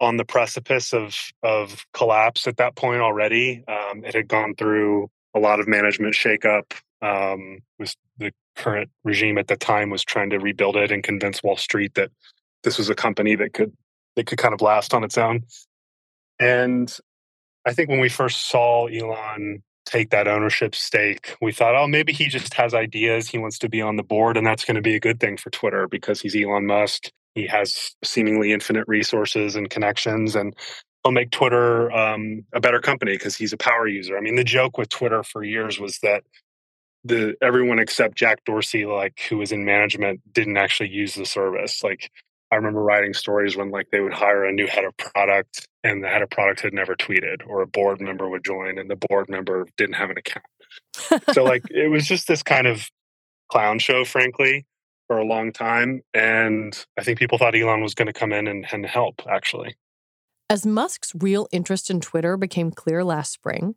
on 0.01 0.17
the 0.17 0.25
precipice 0.25 0.95
of 0.95 1.15
of 1.43 1.85
collapse 1.93 2.47
at 2.47 2.57
that 2.57 2.75
point 2.75 3.03
already. 3.03 3.63
Um, 3.69 4.03
it 4.03 4.15
had 4.15 4.27
gone 4.27 4.55
through 4.55 5.11
a 5.35 5.39
lot 5.39 5.61
of 5.61 5.69
management 5.69 6.15
shakeup. 6.15 6.73
Um, 7.03 7.59
was 7.79 7.97
the 8.17 8.33
current 8.57 8.89
regime 9.05 9.37
at 9.37 9.49
the 9.49 9.57
time 9.57 9.91
was 9.91 10.05
trying 10.05 10.31
to 10.31 10.39
rebuild 10.39 10.77
it 10.77 10.91
and 10.91 11.03
convince 11.03 11.43
Wall 11.43 11.59
Street 11.59 11.93
that 11.97 12.11
this 12.63 12.79
was 12.79 12.89
a 12.89 12.95
company 12.95 13.35
that 13.35 13.53
could 13.53 13.73
that 14.17 14.27
could 14.27 14.39
kind 14.39 14.55
of 14.55 14.63
last 14.63 14.95
on 14.95 15.05
its 15.05 15.19
own. 15.19 15.43
And 16.39 16.95
I 17.65 17.73
think 17.73 17.89
when 17.89 18.01
we 18.01 18.09
first 18.09 18.49
saw 18.49 18.87
Elon 18.87 19.63
take 19.87 20.11
that 20.11 20.29
ownership 20.29 20.75
stake, 20.75 21.37
we 21.41 21.53
thought, 21.53 21.75
oh, 21.75 21.87
maybe 21.87 22.13
he 22.13 22.27
just 22.27 22.55
has 22.55 22.75
ideas. 22.75 23.29
He 23.29 23.39
wants 23.39 23.59
to 23.61 23.69
be 23.69 23.81
on 23.81 23.97
the 23.97 24.03
board, 24.03 24.37
and 24.37 24.47
that's 24.47 24.65
going 24.65 24.77
to 24.77 24.83
be 24.83 24.95
a 24.95 25.01
good 25.01 25.21
thing 25.21 25.37
for 25.37 25.51
Twitter 25.51 25.87
because 25.89 26.21
he's 26.21 26.37
Elon 26.37 26.67
Musk. 26.67 27.11
He 27.35 27.47
has 27.47 27.95
seemingly 28.05 28.53
infinite 28.53 28.85
resources 28.87 29.57
and 29.57 29.69
connections, 29.69 30.37
and 30.37 30.55
he'll 31.03 31.13
make 31.13 31.31
Twitter 31.31 31.91
um, 31.93 32.45
a 32.53 32.61
better 32.61 32.81
company 32.81 33.13
because 33.13 33.37
he's 33.37 33.53
a 33.53 33.59
power 33.59 33.87
user. 33.87 34.17
I 34.17 34.21
mean, 34.21 34.37
the 34.37 34.45
joke 34.45 34.79
with 34.79 34.89
Twitter 34.89 35.23
for 35.23 35.43
years 35.43 35.79
was 35.79 35.99
that 36.01 36.25
the 37.05 37.37
everyone 37.43 37.79
except 37.79 38.17
Jack 38.17 38.45
Dorsey, 38.45 38.87
like 38.87 39.21
who 39.29 39.37
was 39.39 39.53
in 39.53 39.65
management, 39.65 40.21
didn't 40.33 40.57
actually 40.57 40.89
use 40.89 41.15
the 41.15 41.27
service. 41.27 41.83
Like 41.83 42.11
I 42.55 42.57
remember 42.57 42.83
writing 42.83 43.15
stories 43.15 43.57
when 43.57 43.71
like 43.71 43.91
they 43.91 44.01
would 44.01 44.13
hire 44.13 44.45
a 44.45 44.53
new 44.53 44.69
head 44.69 44.85
of 44.85 44.97
product 44.97 45.67
and 45.83 46.05
the 46.05 46.09
head 46.09 46.23
of 46.23 46.31
product 46.31 46.61
had 46.61 46.73
never 46.73 46.95
tweeted, 46.95 47.47
or 47.49 47.63
a 47.63 47.67
board 47.67 48.01
member 48.01 48.29
would 48.29 48.45
join 48.45 48.79
and 48.79 48.89
the 48.89 48.97
board 48.97 49.29
member 49.29 49.67
didn't 49.77 49.97
have 49.97 50.11
an 50.11 50.19
account. 50.19 50.47
so 51.33 51.43
like 51.53 51.65
it 51.71 51.89
was 51.89 52.07
just 52.07 52.29
this 52.29 52.45
kind 52.45 52.69
of 52.69 52.89
clown 53.51 53.81
show, 53.81 54.05
frankly 54.05 54.67
for 55.07 55.19
a 55.19 55.25
long 55.25 55.53
time. 55.53 56.03
And 56.15 56.87
I 56.99 57.03
think 57.03 57.19
people 57.19 57.39
thought 57.39 57.55
Elon 57.55 57.83
was 57.83 57.95
going 57.95 58.07
to 58.07 58.13
come 58.13 58.33
in 58.33 58.47
and, 58.47 58.67
and 58.73 58.87
help, 58.87 59.23
actually. 59.29 59.77
As 60.49 60.65
Musk's 60.65 61.13
real 61.19 61.49
interest 61.53 61.91
in 61.91 62.01
Twitter 62.01 62.37
became 62.37 62.71
clear 62.71 63.03
last 63.03 63.33
spring, 63.33 63.75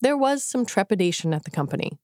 there 0.00 0.16
was 0.16 0.44
some 0.44 0.66
trepidation 0.66 1.32
at 1.32 1.44
the 1.44 1.50
company. 1.50 1.98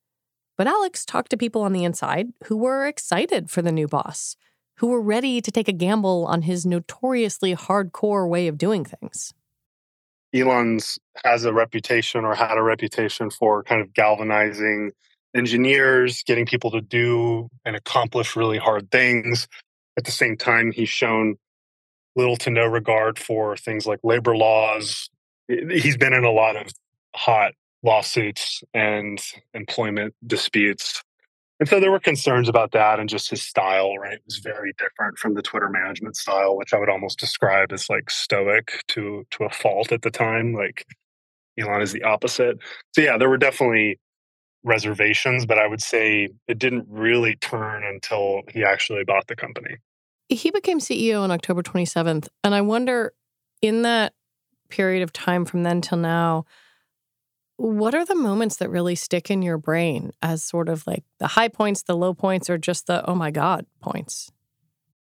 But 0.57 0.67
Alex 0.67 1.05
talked 1.05 1.31
to 1.31 1.37
people 1.37 1.63
on 1.63 1.73
the 1.73 1.85
inside 1.85 2.29
who 2.45 2.57
were 2.57 2.87
excited 2.87 3.51
for 3.51 3.63
the 3.63 3.71
new 3.71 3.87
boss, 3.87 4.37
who 4.79 4.89
were 4.89 5.01
ready 5.01 5.41
to 5.41 5.51
take 5.51 5.69
a 5.69 5.73
gamble 5.73 6.25
on 6.27 6.43
his 6.43 6.65
notoriously 6.65 7.55
hardcore 7.55 8.29
way 8.29 8.47
of 8.49 8.59
doing 8.59 8.85
things. 8.85 9.33
Elon's 10.35 10.99
has 11.25 11.45
a 11.45 11.53
reputation 11.53 12.25
or 12.25 12.35
had 12.35 12.59
a 12.59 12.63
reputation 12.63 13.31
for 13.31 13.63
kind 13.63 13.81
of 13.81 13.93
galvanizing 13.95 14.93
engineers, 15.35 16.23
getting 16.23 16.47
people 16.47 16.71
to 16.71 16.81
do 16.81 17.49
and 17.65 17.77
accomplish 17.77 18.37
really 18.37 18.59
hard 18.59 18.91
things. 18.91 19.49
At 19.97 20.05
the 20.05 20.11
same 20.11 20.37
time, 20.37 20.71
he's 20.71 20.89
shown 20.89 21.37
little 22.15 22.37
to 22.37 22.51
no 22.51 22.67
regard 22.67 23.19
for 23.19 23.57
things 23.57 23.87
like 23.87 24.01
labor 24.03 24.37
laws. 24.37 25.09
He's 25.49 25.97
been 25.97 26.13
in 26.13 26.25
a 26.25 26.31
lot 26.31 26.57
of 26.57 26.71
hot 27.17 27.53
lawsuits 27.83 28.63
and 28.75 29.21
employment 29.55 30.15
disputes. 30.27 31.03
And 31.61 31.69
so 31.69 31.81
there 31.81 31.91
were 31.91 31.99
concerns 31.99 32.49
about 32.49 32.71
that 32.73 33.01
and 33.01 33.09
just 33.09 33.31
his 33.31 33.43
style, 33.43 33.97
right? 33.97 34.15
It 34.15 34.23
was 34.25 34.39
very 34.39 34.73
different 34.79 35.19
from 35.19 35.35
the 35.35 35.43
Twitter 35.43 35.69
management 35.69 36.17
style, 36.17 36.57
which 36.57 36.73
I 36.73 36.79
would 36.79 36.89
almost 36.89 37.19
describe 37.19 37.73
as 37.73 37.91
like 37.91 38.11
stoic 38.11 38.85
to 38.89 39.27
to 39.33 39.45
a 39.45 39.51
fault 39.51 39.91
at 39.91 40.03
the 40.03 40.11
time. 40.11 40.55
Like 40.55 40.87
Elon 41.59 41.83
is 41.83 41.93
the 41.93 42.05
opposite. 42.05 42.59
So 42.93 43.01
yeah, 43.01 43.19
there 43.19 43.29
were 43.29 43.39
definitely 43.39 43.99
reservations, 44.65 45.47
but 45.47 45.59
I 45.59 45.67
would 45.67 45.83
say 45.83 46.29
it 46.47 46.59
didn't 46.59 46.87
really 46.89 47.37
turn 47.37 47.85
until 47.85 48.43
he 48.53 48.65
actually 48.65 49.05
bought 49.05 49.27
the 49.27 49.37
company. 49.37 49.77
He 50.29 50.51
became 50.51 50.79
CEO 50.79 51.23
on 51.23 51.31
October 51.31 51.63
27th. 51.63 52.29
And 52.45 52.55
I 52.55 52.61
wonder, 52.61 53.15
in 53.63 53.83
that 53.83 54.13
period 54.69 55.03
of 55.03 55.13
time 55.13 55.45
from 55.45 55.63
then 55.63 55.81
till 55.81 55.99
now, 55.99 56.45
what 57.59 57.93
are 57.93 58.05
the 58.05 58.15
moments 58.15 58.57
that 58.57 58.71
really 58.71 58.95
stick 58.95 59.31
in 59.31 59.43
your 59.43 59.59
brain 59.59 60.13
as 60.23 60.45
sort 60.45 60.69
of 60.69 60.87
like 60.87 61.03
the 61.19 61.27
high 61.27 61.49
points, 61.49 61.83
the 61.83 61.97
low 61.97 62.15
points, 62.15 62.49
or 62.49 62.57
just 62.57 62.87
the 62.87 63.05
oh 63.05 63.17
my 63.17 63.33
God 63.33 63.67
points? 63.83 64.31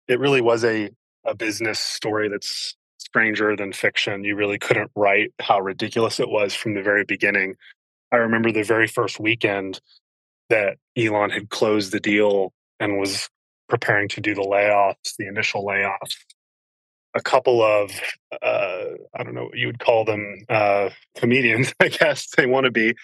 It 0.07 0.21
really 0.21 0.41
was 0.41 0.65
a, 0.65 0.91
a 1.27 1.35
business 1.35 1.81
story 1.81 2.29
that's 2.29 2.77
stranger 2.99 3.57
than 3.57 3.73
fiction. 3.73 4.23
You 4.23 4.37
really 4.37 4.59
couldn't 4.59 4.93
write 4.95 5.33
how 5.41 5.61
ridiculous 5.61 6.21
it 6.21 6.29
was 6.29 6.55
from 6.55 6.75
the 6.75 6.83
very 6.83 7.05
beginning. 7.05 7.57
I 8.13 8.17
remember 8.17 8.53
the 8.53 8.63
very 8.63 8.87
first 8.87 9.19
weekend 9.19 9.81
that 10.49 10.77
Elon 10.97 11.31
had 11.31 11.51
closed 11.51 11.91
the 11.91 12.01
deal 12.01 12.53
and 12.79 12.99
was 12.99 13.29
preparing 13.69 14.09
to 14.11 14.21
do 14.21 14.35
the 14.35 14.43
layoffs, 14.43 15.17
the 15.19 15.27
initial 15.27 15.65
layoffs. 15.65 16.15
A 17.15 17.23
couple 17.23 17.63
of, 17.63 17.91
uh, 18.43 18.85
I 19.15 19.23
don't 19.23 19.35
know 19.35 19.45
what 19.45 19.57
you 19.57 19.69
would 19.69 19.79
call 19.79 20.05
them, 20.05 20.45
uh, 20.49 20.91
comedians, 21.17 21.73
I 21.81 21.89
guess 21.89 22.29
they 22.37 22.47
want 22.47 22.65
to 22.65 22.71
be 22.71 22.95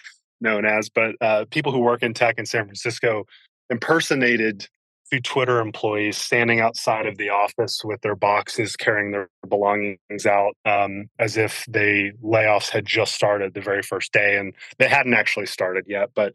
known 0.40 0.64
as, 0.64 0.88
but 0.88 1.14
uh, 1.21 1.45
people 1.50 1.73
who 1.73 1.81
work 1.81 2.02
in 2.02 2.14
tech 2.14 2.38
in 2.38 2.47
San 2.47 2.64
Francisco 2.64 3.26
impersonated 3.69 4.67
two 5.11 5.21
Twitter 5.21 5.61
employees 5.61 6.17
standing 6.17 6.61
outside 6.61 7.07
of 7.07 7.17
the 7.19 7.31
office 7.31 7.83
with 7.85 8.00
their 8.02 8.14
boxes, 8.14 8.76
carrying 8.76 9.11
their 9.11 9.29
belongings 9.49 10.26
out, 10.26 10.57
um, 10.64 11.09
as 11.19 11.37
if 11.37 11.64
the 11.69 12.12
layoffs 12.23 12.71
had 12.71 12.87
just 12.87 13.12
started 13.12 13.55
the 13.55 13.61
very 13.61 13.83
first 13.83 14.12
day, 14.12 14.37
and 14.38 14.55
they 14.79 14.88
hadn't 14.88 15.14
actually 15.14 15.47
started 15.47 15.85
yet. 15.88 16.11
But 16.14 16.35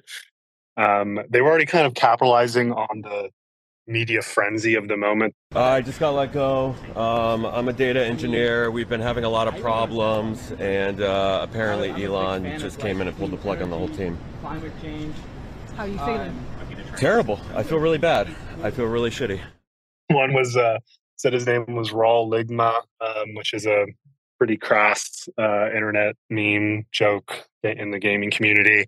um, 0.78 1.20
they 1.30 1.42
were 1.42 1.50
already 1.50 1.66
kind 1.66 1.88
of 1.88 1.94
capitalizing 1.94 2.72
on 2.72 3.02
the 3.02 3.30
media 3.88 4.22
frenzy 4.22 4.76
of 4.76 4.88
the 4.88 4.98
moment. 4.98 5.34
Uh, 5.56 5.64
I 5.64 5.82
just 5.82 6.00
got 6.00 6.12
let 6.12 6.34
go. 6.34 6.76
Um, 6.96 7.46
I'm 7.46 7.68
a 7.68 7.74
data 7.74 8.04
engineer. 8.04 8.72
We've 8.72 8.90
been 8.90 9.02
having 9.02 9.24
a 9.24 9.30
lot 9.30 9.48
of 9.48 9.60
problems, 9.62 10.52
and 10.54 11.02
uh, 11.02 11.46
apparently 11.48 12.04
Elon 12.04 12.60
just 12.60 12.80
came 12.80 13.02
in 13.02 13.08
and 13.08 13.18
pulled 13.18 13.32
the 13.32 13.38
plug 13.38 13.62
on 13.62 13.70
the 13.70 13.78
whole 13.78 13.90
team. 13.90 14.18
Climate 14.42 14.74
change. 14.82 15.16
How 15.76 15.84
are 15.84 15.88
you 15.88 15.98
feeling? 16.00 16.46
Terrible. 16.98 17.40
I 17.54 17.64
feel 17.64 17.80
really 17.80 17.98
bad. 17.98 18.30
I 18.64 18.72
feel 18.72 18.86
really 18.86 19.10
shitty. 19.10 19.42
One 20.10 20.34
was 20.34 20.56
uh, 20.56 20.80
said 21.18 21.34
his 21.34 21.46
name 21.46 21.66
was 21.76 21.92
Rahul 21.92 22.30
Ligma, 22.30 22.82
um, 23.02 23.36
which 23.36 23.54
is 23.54 23.66
a 23.66 23.86
pretty 24.38 24.58
crass 24.58 25.28
uh, 25.38 25.72
internet 25.72 26.16
meme 26.30 26.86
joke 26.92 27.46
in 27.64 27.92
the 27.92 28.00
gaming 28.00 28.32
community. 28.32 28.86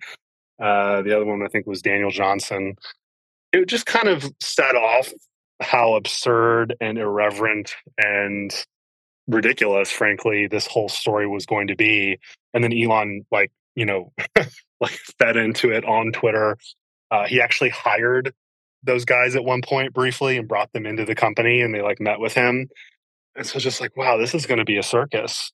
Uh, 0.61 1.01
the 1.01 1.15
other 1.15 1.25
one 1.25 1.43
I 1.43 1.47
think 1.47 1.67
was 1.67 1.81
Daniel 1.81 2.11
Johnson. 2.11 2.75
It 3.53 3.67
just 3.67 3.85
kind 3.85 4.07
of 4.07 4.29
set 4.41 4.75
off 4.75 5.11
how 5.61 5.95
absurd 5.95 6.75
and 6.79 6.97
irreverent 6.97 7.75
and 7.97 8.53
ridiculous, 9.27 9.91
frankly, 9.91 10.47
this 10.47 10.67
whole 10.67 10.89
story 10.89 11.27
was 11.27 11.45
going 11.45 11.67
to 11.67 11.75
be. 11.75 12.19
And 12.53 12.63
then 12.63 12.73
Elon, 12.73 13.25
like, 13.31 13.51
you 13.75 13.85
know, 13.85 14.11
like 14.79 14.99
fed 15.19 15.37
into 15.37 15.71
it 15.71 15.85
on 15.85 16.11
Twitter. 16.11 16.57
Uh, 17.11 17.25
he 17.25 17.41
actually 17.41 17.69
hired 17.69 18.33
those 18.83 19.05
guys 19.05 19.35
at 19.35 19.43
one 19.43 19.61
point 19.61 19.93
briefly 19.93 20.37
and 20.37 20.47
brought 20.47 20.71
them 20.73 20.85
into 20.85 21.05
the 21.05 21.15
company 21.15 21.61
and 21.61 21.73
they 21.73 21.81
like 21.81 21.99
met 21.99 22.19
with 22.19 22.33
him. 22.33 22.67
And 23.35 23.45
so 23.45 23.59
just 23.59 23.81
like, 23.81 23.95
wow, 23.95 24.17
this 24.17 24.33
is 24.33 24.45
going 24.45 24.59
to 24.59 24.65
be 24.65 24.77
a 24.77 24.83
circus. 24.83 25.51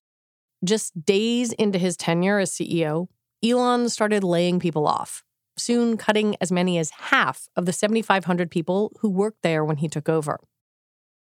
Just 0.64 1.06
days 1.06 1.52
into 1.54 1.78
his 1.78 1.98
tenure 1.98 2.40
as 2.40 2.52
CEO, 2.52 3.08
Elon 3.44 3.90
started 3.90 4.24
laying 4.24 4.60
people 4.60 4.88
off. 4.88 5.24
Soon 5.58 5.98
cutting 5.98 6.36
as 6.42 6.52
many 6.52 6.78
as 6.78 6.90
half 6.90 7.48
of 7.56 7.66
the 7.66 7.74
7,500 7.74 8.50
people 8.50 8.92
who 9.00 9.10
worked 9.10 9.42
there 9.44 9.64
when 9.64 9.78
he 9.78 9.88
took 9.88 10.10
over. 10.10 10.40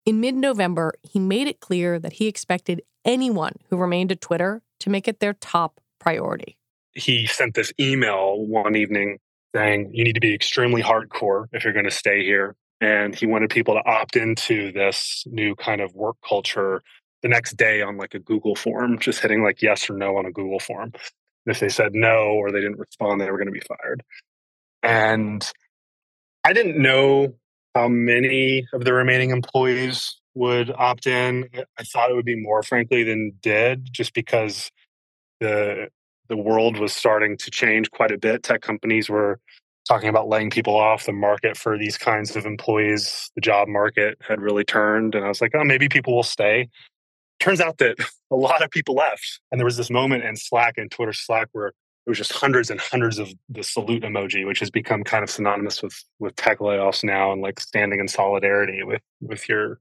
In 0.05 0.19
mid 0.19 0.35
November, 0.35 0.93
he 1.03 1.19
made 1.19 1.47
it 1.47 1.59
clear 1.59 1.99
that 1.99 2.13
he 2.13 2.27
expected 2.27 2.81
anyone 3.03 3.53
who 3.69 3.77
remained 3.77 4.11
at 4.11 4.21
Twitter 4.21 4.61
to 4.79 4.89
make 4.89 5.07
it 5.07 5.19
their 5.19 5.33
top 5.33 5.81
priority. 5.99 6.57
He 6.93 7.27
sent 7.27 7.55
this 7.55 7.73
email 7.79 8.37
one 8.37 8.75
evening 8.75 9.17
saying, 9.55 9.91
You 9.93 10.03
need 10.03 10.13
to 10.13 10.21
be 10.21 10.33
extremely 10.33 10.81
hardcore 10.81 11.45
if 11.51 11.63
you're 11.63 11.73
going 11.73 11.85
to 11.85 11.91
stay 11.91 12.23
here. 12.23 12.55
And 12.79 13.15
he 13.15 13.25
wanted 13.25 13.49
people 13.49 13.73
to 13.73 13.89
opt 13.89 14.15
into 14.15 14.71
this 14.71 15.23
new 15.27 15.55
kind 15.55 15.81
of 15.81 15.93
work 15.93 16.15
culture 16.27 16.83
the 17.23 17.27
next 17.27 17.57
day 17.57 17.81
on 17.81 17.97
like 17.97 18.13
a 18.13 18.19
Google 18.19 18.55
form, 18.55 18.99
just 18.99 19.19
hitting 19.19 19.43
like 19.43 19.61
yes 19.61 19.89
or 19.89 19.93
no 19.93 20.17
on 20.17 20.25
a 20.25 20.31
Google 20.31 20.59
form. 20.59 20.93
If 21.47 21.59
they 21.59 21.69
said 21.69 21.93
no 21.93 22.33
or 22.33 22.51
they 22.51 22.61
didn't 22.61 22.79
respond, 22.79 23.21
they 23.21 23.31
were 23.31 23.37
going 23.37 23.47
to 23.47 23.51
be 23.51 23.61
fired. 23.61 24.03
And 24.83 25.49
I 26.43 26.53
didn't 26.53 26.81
know 26.81 27.33
how 27.73 27.87
many 27.87 28.67
of 28.73 28.83
the 28.83 28.93
remaining 28.93 29.31
employees 29.31 30.19
would 30.35 30.71
opt 30.71 31.07
in. 31.07 31.49
I 31.79 31.83
thought 31.83 32.11
it 32.11 32.15
would 32.15 32.25
be 32.25 32.39
more, 32.39 32.63
frankly, 32.63 33.03
than 33.03 33.33
did, 33.41 33.89
just 33.91 34.13
because 34.13 34.71
the 35.39 35.89
the 36.29 36.37
world 36.37 36.77
was 36.77 36.93
starting 36.93 37.37
to 37.37 37.49
change 37.49 37.89
quite 37.91 38.11
a 38.11 38.17
bit. 38.17 38.43
Tech 38.43 38.61
companies 38.61 39.09
were 39.09 39.39
talking 39.87 40.09
about 40.09 40.27
laying 40.27 40.49
people 40.49 40.75
off. 40.75 41.05
The 41.05 41.13
market 41.13 41.55
for 41.55 41.77
these 41.77 41.97
kinds 41.97 42.35
of 42.35 42.45
employees, 42.45 43.31
the 43.35 43.41
job 43.41 43.69
market 43.69 44.17
had 44.27 44.41
really 44.41 44.65
turned, 44.65 45.15
and 45.15 45.23
I 45.23 45.29
was 45.29 45.39
like, 45.39 45.51
oh, 45.55 45.63
maybe 45.63 45.87
people 45.87 46.13
will 46.15 46.23
stay 46.23 46.69
turns 47.39 47.61
out 47.61 47.77
that 47.77 47.97
a 48.31 48.35
lot 48.35 48.63
of 48.63 48.71
people 48.71 48.95
left. 48.95 49.39
And 49.51 49.59
there 49.59 49.65
was 49.65 49.77
this 49.77 49.89
moment 49.89 50.23
in 50.23 50.35
Slack 50.35 50.77
and 50.77 50.89
Twitter 50.91 51.13
Slack 51.13 51.49
where 51.51 51.67
it 51.67 52.09
was 52.09 52.17
just 52.17 52.31
hundreds 52.31 52.69
and 52.69 52.79
hundreds 52.79 53.19
of 53.19 53.29
the 53.49 53.63
salute 53.63 54.03
emoji, 54.03 54.45
which 54.45 54.59
has 54.59 54.69
become 54.69 55.03
kind 55.03 55.23
of 55.23 55.29
synonymous 55.29 55.83
with 55.83 56.03
with 56.19 56.35
tech 56.35 56.59
layoffs 56.59 57.03
now 57.03 57.31
and 57.31 57.41
like 57.41 57.59
standing 57.59 57.99
in 57.99 58.07
solidarity 58.07 58.83
with 58.83 59.01
with 59.21 59.49
your 59.49 59.79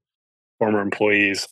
former 0.59 0.81
employees 0.81 1.47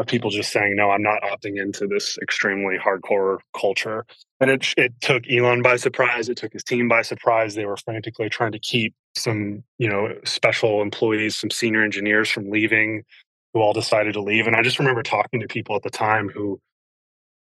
of 0.00 0.06
people 0.06 0.30
just 0.30 0.50
saying, 0.50 0.76
no, 0.76 0.90
I'm 0.90 1.02
not 1.02 1.22
opting 1.22 1.60
into 1.60 1.86
this 1.86 2.18
extremely 2.22 2.78
hardcore 2.78 3.38
culture. 3.58 4.06
And 4.40 4.50
it, 4.50 4.72
it 4.78 4.94
took 5.02 5.24
Elon 5.30 5.60
by 5.60 5.76
surprise. 5.76 6.30
It 6.30 6.38
took 6.38 6.54
his 6.54 6.64
team 6.64 6.88
by 6.88 7.02
surprise. 7.02 7.54
They 7.54 7.66
were 7.66 7.76
frantically 7.76 8.30
trying 8.30 8.52
to 8.52 8.58
keep 8.58 8.94
some, 9.14 9.62
you 9.78 9.88
know, 9.88 10.14
special 10.24 10.80
employees, 10.80 11.36
some 11.36 11.50
senior 11.50 11.82
engineers 11.82 12.30
from 12.30 12.50
leaving 12.50 13.04
who 13.52 13.60
all 13.60 13.72
decided 13.72 14.14
to 14.14 14.22
leave. 14.22 14.46
And 14.46 14.56
I 14.56 14.62
just 14.62 14.78
remember 14.78 15.02
talking 15.02 15.40
to 15.40 15.46
people 15.46 15.76
at 15.76 15.82
the 15.82 15.90
time 15.90 16.28
who, 16.28 16.60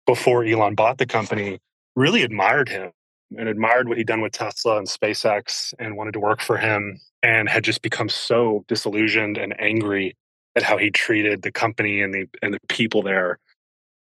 before 0.05 0.43
Elon 0.43 0.75
bought 0.75 0.97
the 0.97 1.05
company, 1.05 1.59
really 1.95 2.23
admired 2.23 2.69
him 2.69 2.91
and 3.37 3.47
admired 3.47 3.87
what 3.87 3.97
he'd 3.97 4.07
done 4.07 4.21
with 4.21 4.33
Tesla 4.33 4.77
and 4.77 4.87
SpaceX 4.87 5.73
and 5.79 5.95
wanted 5.95 6.13
to 6.13 6.19
work 6.19 6.41
for 6.41 6.57
him 6.57 6.99
and 7.23 7.49
had 7.49 7.63
just 7.63 7.81
become 7.81 8.09
so 8.09 8.65
disillusioned 8.67 9.37
and 9.37 9.59
angry 9.59 10.15
at 10.55 10.63
how 10.63 10.77
he 10.77 10.89
treated 10.91 11.41
the 11.41 11.51
company 11.51 12.01
and 12.01 12.13
the 12.13 12.27
and 12.41 12.53
the 12.53 12.59
people 12.67 13.01
there 13.01 13.37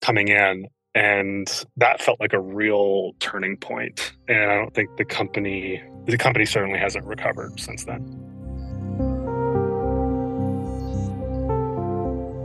coming 0.01 0.27
in 0.27 0.67
and 0.95 1.65
that 1.75 2.01
felt 2.01 2.19
like 2.19 2.33
a 2.33 2.39
real 2.39 3.13
turning 3.19 3.57
point 3.57 4.13
and 4.27 4.51
i 4.51 4.55
don't 4.55 4.73
think 4.73 4.89
the 4.97 5.05
company 5.05 5.81
the 6.05 6.17
company 6.17 6.45
certainly 6.45 6.79
hasn't 6.79 7.05
recovered 7.05 7.59
since 7.59 7.83
then 7.83 8.36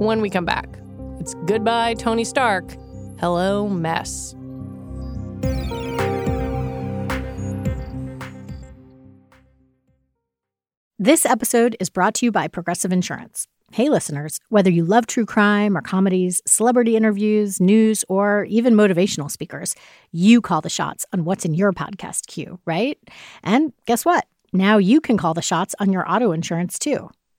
when 0.04 0.20
we 0.20 0.30
come 0.30 0.44
back. 0.44 0.68
It's 1.18 1.34
goodbye, 1.46 1.94
Tony 1.94 2.24
Stark. 2.24 2.76
Hello, 3.18 3.68
mess. 3.68 4.34
This 10.98 11.26
episode 11.26 11.76
is 11.80 11.90
brought 11.90 12.14
to 12.14 12.26
you 12.26 12.30
by 12.30 12.46
Progressive 12.46 12.92
Insurance. 12.92 13.48
Hey, 13.72 13.88
listeners, 13.88 14.38
whether 14.50 14.70
you 14.70 14.84
love 14.84 15.06
true 15.06 15.26
crime 15.26 15.76
or 15.76 15.80
comedies, 15.80 16.42
celebrity 16.46 16.94
interviews, 16.94 17.60
news, 17.60 18.04
or 18.08 18.44
even 18.44 18.74
motivational 18.74 19.30
speakers, 19.30 19.74
you 20.12 20.40
call 20.40 20.60
the 20.60 20.68
shots 20.68 21.06
on 21.12 21.24
what's 21.24 21.44
in 21.44 21.54
your 21.54 21.72
podcast 21.72 22.26
queue, 22.26 22.60
right? 22.66 22.98
And 23.42 23.72
guess 23.86 24.04
what? 24.04 24.26
Now 24.52 24.78
you 24.78 25.00
can 25.00 25.16
call 25.16 25.34
the 25.34 25.42
shots 25.42 25.74
on 25.80 25.92
your 25.92 26.08
auto 26.08 26.32
insurance 26.32 26.78
too. 26.78 27.10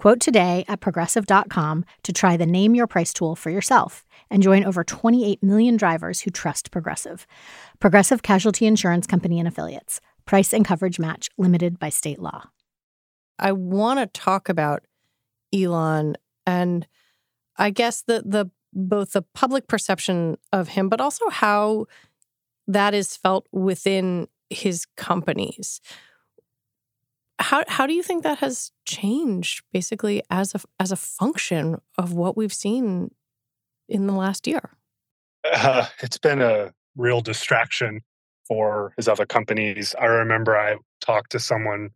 Quote 0.00 0.18
today 0.18 0.64
at 0.66 0.80
progressive.com 0.80 1.84
to 2.04 2.12
try 2.14 2.38
the 2.38 2.46
Name 2.46 2.74
Your 2.74 2.86
Price 2.86 3.12
tool 3.12 3.36
for 3.36 3.50
yourself 3.50 4.06
and 4.30 4.42
join 4.42 4.64
over 4.64 4.82
28 4.82 5.42
million 5.42 5.76
drivers 5.76 6.22
who 6.22 6.30
trust 6.30 6.70
Progressive. 6.70 7.26
Progressive 7.80 8.22
Casualty 8.22 8.64
Insurance 8.64 9.06
Company 9.06 9.38
and 9.38 9.46
Affiliates. 9.46 10.00
Price 10.24 10.54
and 10.54 10.64
coverage 10.64 10.98
match 10.98 11.28
limited 11.36 11.78
by 11.78 11.90
state 11.90 12.18
law. 12.18 12.44
I 13.38 13.52
want 13.52 14.00
to 14.00 14.06
talk 14.18 14.48
about 14.48 14.84
Elon 15.52 16.16
and 16.46 16.86
I 17.58 17.68
guess 17.68 18.00
the 18.00 18.22
the 18.24 18.50
both 18.72 19.12
the 19.12 19.20
public 19.34 19.68
perception 19.68 20.38
of 20.50 20.68
him 20.68 20.88
but 20.88 21.02
also 21.02 21.28
how 21.28 21.84
that 22.66 22.94
is 22.94 23.18
felt 23.18 23.46
within 23.52 24.28
his 24.48 24.86
companies 24.96 25.82
how 27.40 27.64
how 27.68 27.86
do 27.86 27.94
you 27.94 28.02
think 28.02 28.22
that 28.22 28.38
has 28.38 28.70
changed 28.84 29.64
basically 29.72 30.22
as 30.30 30.54
a 30.54 30.60
as 30.78 30.92
a 30.92 30.96
function 30.96 31.80
of 31.98 32.12
what 32.12 32.36
we've 32.36 32.52
seen 32.52 33.10
in 33.88 34.06
the 34.06 34.12
last 34.12 34.46
year? 34.46 34.76
Uh, 35.44 35.86
it's 36.02 36.18
been 36.18 36.42
a 36.42 36.72
real 36.96 37.20
distraction 37.20 38.02
for 38.46 38.92
his 38.96 39.08
other 39.08 39.26
companies. 39.26 39.94
I 39.98 40.06
remember 40.06 40.56
I 40.56 40.76
talked 41.00 41.32
to 41.32 41.38
someone 41.38 41.90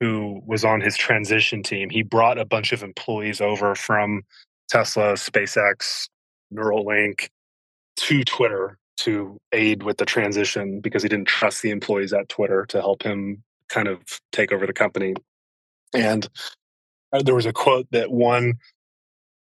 who 0.00 0.42
was 0.46 0.64
on 0.64 0.80
his 0.80 0.96
transition 0.96 1.62
team. 1.62 1.88
He 1.90 2.02
brought 2.02 2.38
a 2.38 2.44
bunch 2.44 2.72
of 2.72 2.82
employees 2.82 3.40
over 3.40 3.74
from 3.74 4.22
Tesla, 4.68 5.14
SpaceX, 5.14 6.08
Neuralink 6.52 7.28
to 7.96 8.22
Twitter 8.24 8.78
to 8.98 9.38
aid 9.52 9.82
with 9.82 9.96
the 9.96 10.04
transition 10.04 10.80
because 10.80 11.02
he 11.02 11.08
didn't 11.08 11.28
trust 11.28 11.62
the 11.62 11.70
employees 11.70 12.12
at 12.12 12.28
Twitter 12.28 12.66
to 12.66 12.80
help 12.80 13.02
him 13.02 13.42
kind 13.68 13.88
of 13.88 14.00
take 14.32 14.52
over 14.52 14.66
the 14.66 14.72
company. 14.72 15.14
And 15.94 16.28
uh, 17.12 17.22
there 17.22 17.34
was 17.34 17.46
a 17.46 17.52
quote 17.52 17.86
that 17.92 18.10
one 18.10 18.54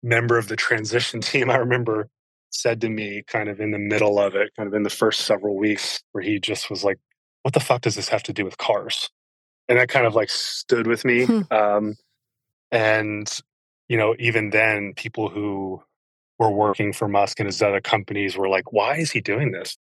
member 0.03 0.39
of 0.39 0.49
the 0.49 0.57
transition 0.57 1.21
team, 1.23 1.51
I 1.51 1.57
remember, 1.57 2.09
said 2.51 2.81
to 2.81 2.89
me 2.89 3.23
kind 3.27 3.49
of 3.49 3.61
in 3.61 3.71
the 3.71 3.79
middle 3.79 4.19
of 4.19 4.35
it, 4.35 4.51
kind 4.57 4.67
of 4.67 4.75
in 4.75 4.83
the 4.83 4.91
first 4.91 5.23
several 5.23 5.57
weeks, 5.57 6.03
where 6.12 6.23
he 6.23 6.39
just 6.39 6.71
was 6.71 6.85
like, 6.85 6.99
What 7.43 7.55
the 7.55 7.61
fuck 7.61 7.83
does 7.83 7.97
this 7.97 8.09
have 8.09 8.23
to 8.25 8.33
do 8.33 8.45
with 8.45 8.59
cars? 8.59 9.11
And 9.69 9.79
that 9.79 9.89
kind 9.89 10.07
of 10.07 10.15
like 10.15 10.31
stood 10.31 10.87
with 10.87 11.05
me. 11.05 11.25
Hmm. 11.25 11.41
Um, 11.51 11.95
and, 12.71 13.29
you 13.89 13.97
know, 13.97 14.15
even 14.19 14.51
then, 14.51 14.93
people 14.95 15.29
who 15.29 15.83
were 16.39 16.51
working 16.51 16.93
for 16.93 17.09
Musk 17.09 17.41
and 17.41 17.47
his 17.47 17.62
other 17.62 17.81
companies 17.81 18.37
were 18.37 18.49
like, 18.49 18.73
Why 18.73 18.97
is 18.97 19.11
he 19.11 19.21
doing 19.21 19.53
this? 19.53 19.77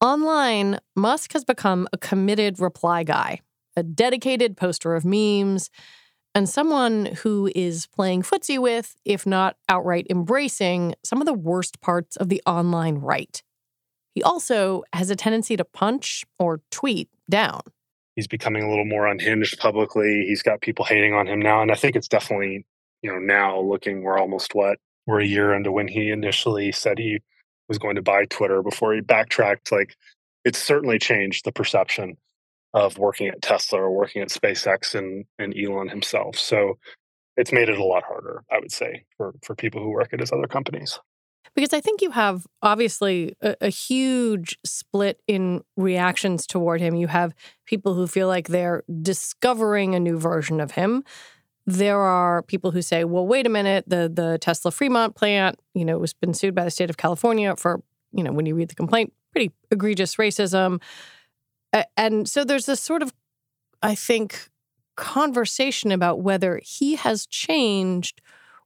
Online, 0.00 0.78
Musk 0.96 1.32
has 1.34 1.44
become 1.44 1.86
a 1.92 1.98
committed 1.98 2.58
reply 2.58 3.02
guy 3.02 3.40
a 3.76 3.82
dedicated 3.82 4.56
poster 4.56 4.94
of 4.94 5.04
memes, 5.04 5.70
and 6.34 6.48
someone 6.48 7.06
who 7.06 7.50
is 7.54 7.86
playing 7.88 8.22
footsie 8.22 8.58
with, 8.58 8.96
if 9.04 9.26
not 9.26 9.56
outright 9.68 10.06
embracing, 10.08 10.94
some 11.04 11.20
of 11.20 11.26
the 11.26 11.34
worst 11.34 11.80
parts 11.80 12.16
of 12.16 12.28
the 12.28 12.40
online 12.46 12.96
right. 12.96 13.42
He 14.14 14.22
also 14.22 14.84
has 14.92 15.10
a 15.10 15.16
tendency 15.16 15.56
to 15.56 15.64
punch 15.64 16.24
or 16.38 16.60
tweet 16.70 17.08
down. 17.28 17.60
He's 18.16 18.26
becoming 18.26 18.62
a 18.62 18.68
little 18.68 18.84
more 18.84 19.06
unhinged 19.06 19.58
publicly. 19.58 20.24
He's 20.26 20.42
got 20.42 20.60
people 20.60 20.84
hating 20.84 21.14
on 21.14 21.26
him 21.26 21.40
now. 21.40 21.62
And 21.62 21.70
I 21.70 21.74
think 21.74 21.96
it's 21.96 22.08
definitely, 22.08 22.64
you 23.02 23.12
know, 23.12 23.18
now 23.18 23.60
looking, 23.60 24.02
we're 24.02 24.18
almost 24.18 24.54
what? 24.54 24.78
We're 25.06 25.20
a 25.20 25.26
year 25.26 25.54
into 25.54 25.72
when 25.72 25.88
he 25.88 26.10
initially 26.10 26.70
said 26.72 26.98
he 26.98 27.20
was 27.68 27.78
going 27.78 27.96
to 27.96 28.02
buy 28.02 28.24
Twitter 28.26 28.62
before 28.62 28.94
he 28.94 29.00
backtracked. 29.00 29.72
Like, 29.72 29.96
it's 30.44 30.58
certainly 30.58 30.98
changed 30.98 31.44
the 31.44 31.52
perception 31.52 32.16
of 32.72 32.98
working 32.98 33.28
at 33.28 33.42
Tesla 33.42 33.80
or 33.80 33.90
working 33.90 34.22
at 34.22 34.28
SpaceX 34.28 34.94
and, 34.94 35.24
and 35.38 35.54
Elon 35.56 35.88
himself. 35.88 36.36
So 36.36 36.78
it's 37.36 37.52
made 37.52 37.68
it 37.68 37.78
a 37.78 37.84
lot 37.84 38.04
harder, 38.04 38.44
I 38.50 38.58
would 38.58 38.72
say, 38.72 39.04
for, 39.16 39.34
for 39.42 39.54
people 39.54 39.82
who 39.82 39.90
work 39.90 40.12
at 40.12 40.20
his 40.20 40.32
other 40.32 40.46
companies. 40.46 41.00
Because 41.54 41.72
I 41.72 41.80
think 41.80 42.00
you 42.00 42.10
have 42.10 42.46
obviously 42.62 43.34
a, 43.40 43.56
a, 43.60 43.68
huge 43.70 44.58
split 44.64 45.20
in 45.26 45.62
reactions 45.76 46.46
toward 46.46 46.80
him. 46.80 46.94
You 46.94 47.08
have 47.08 47.34
people 47.66 47.94
who 47.94 48.06
feel 48.06 48.28
like 48.28 48.48
they're 48.48 48.84
discovering 49.02 49.94
a 49.94 50.00
new 50.00 50.16
version 50.16 50.60
of 50.60 50.72
him. 50.72 51.02
There 51.66 51.98
are 51.98 52.42
people 52.42 52.70
who 52.70 52.82
say, 52.82 53.04
well, 53.04 53.26
wait 53.26 53.46
a 53.46 53.50
minute, 53.50 53.84
the 53.86 54.10
the 54.12 54.38
Tesla 54.38 54.70
Fremont 54.70 55.16
plant, 55.16 55.58
you 55.74 55.84
know, 55.84 55.98
was 55.98 56.12
been 56.14 56.34
sued 56.34 56.54
by 56.54 56.64
the 56.64 56.70
state 56.70 56.90
of 56.90 56.96
California 56.96 57.56
for, 57.56 57.82
you 58.12 58.22
know, 58.22 58.32
when 58.32 58.46
you 58.46 58.54
read 58.54 58.68
the 58.68 58.74
complaint, 58.74 59.12
pretty 59.32 59.52
egregious 59.70 60.16
racism. 60.16 60.80
And 61.96 62.28
so 62.28 62.44
there's 62.44 62.66
this 62.66 62.80
sort 62.80 63.02
of, 63.02 63.12
I 63.82 63.94
think, 63.94 64.50
conversation 64.96 65.92
about 65.92 66.20
whether 66.20 66.60
he 66.64 66.96
has 66.96 67.26
changed 67.26 68.20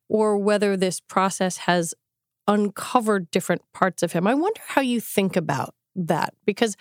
or 0.09 0.37
whether 0.37 0.77
this 0.77 1.01
process 1.01 1.59
has 1.59 1.95
uncovered 2.47 3.31
different 3.31 3.63
parts 3.73 4.03
of 4.03 4.13
him. 4.13 4.27
I 4.27 4.35
wonder 4.35 4.61
how 4.67 4.81
you 4.81 5.01
think 5.01 5.37
about 5.37 5.75
that 5.97 6.35
because 6.45 6.77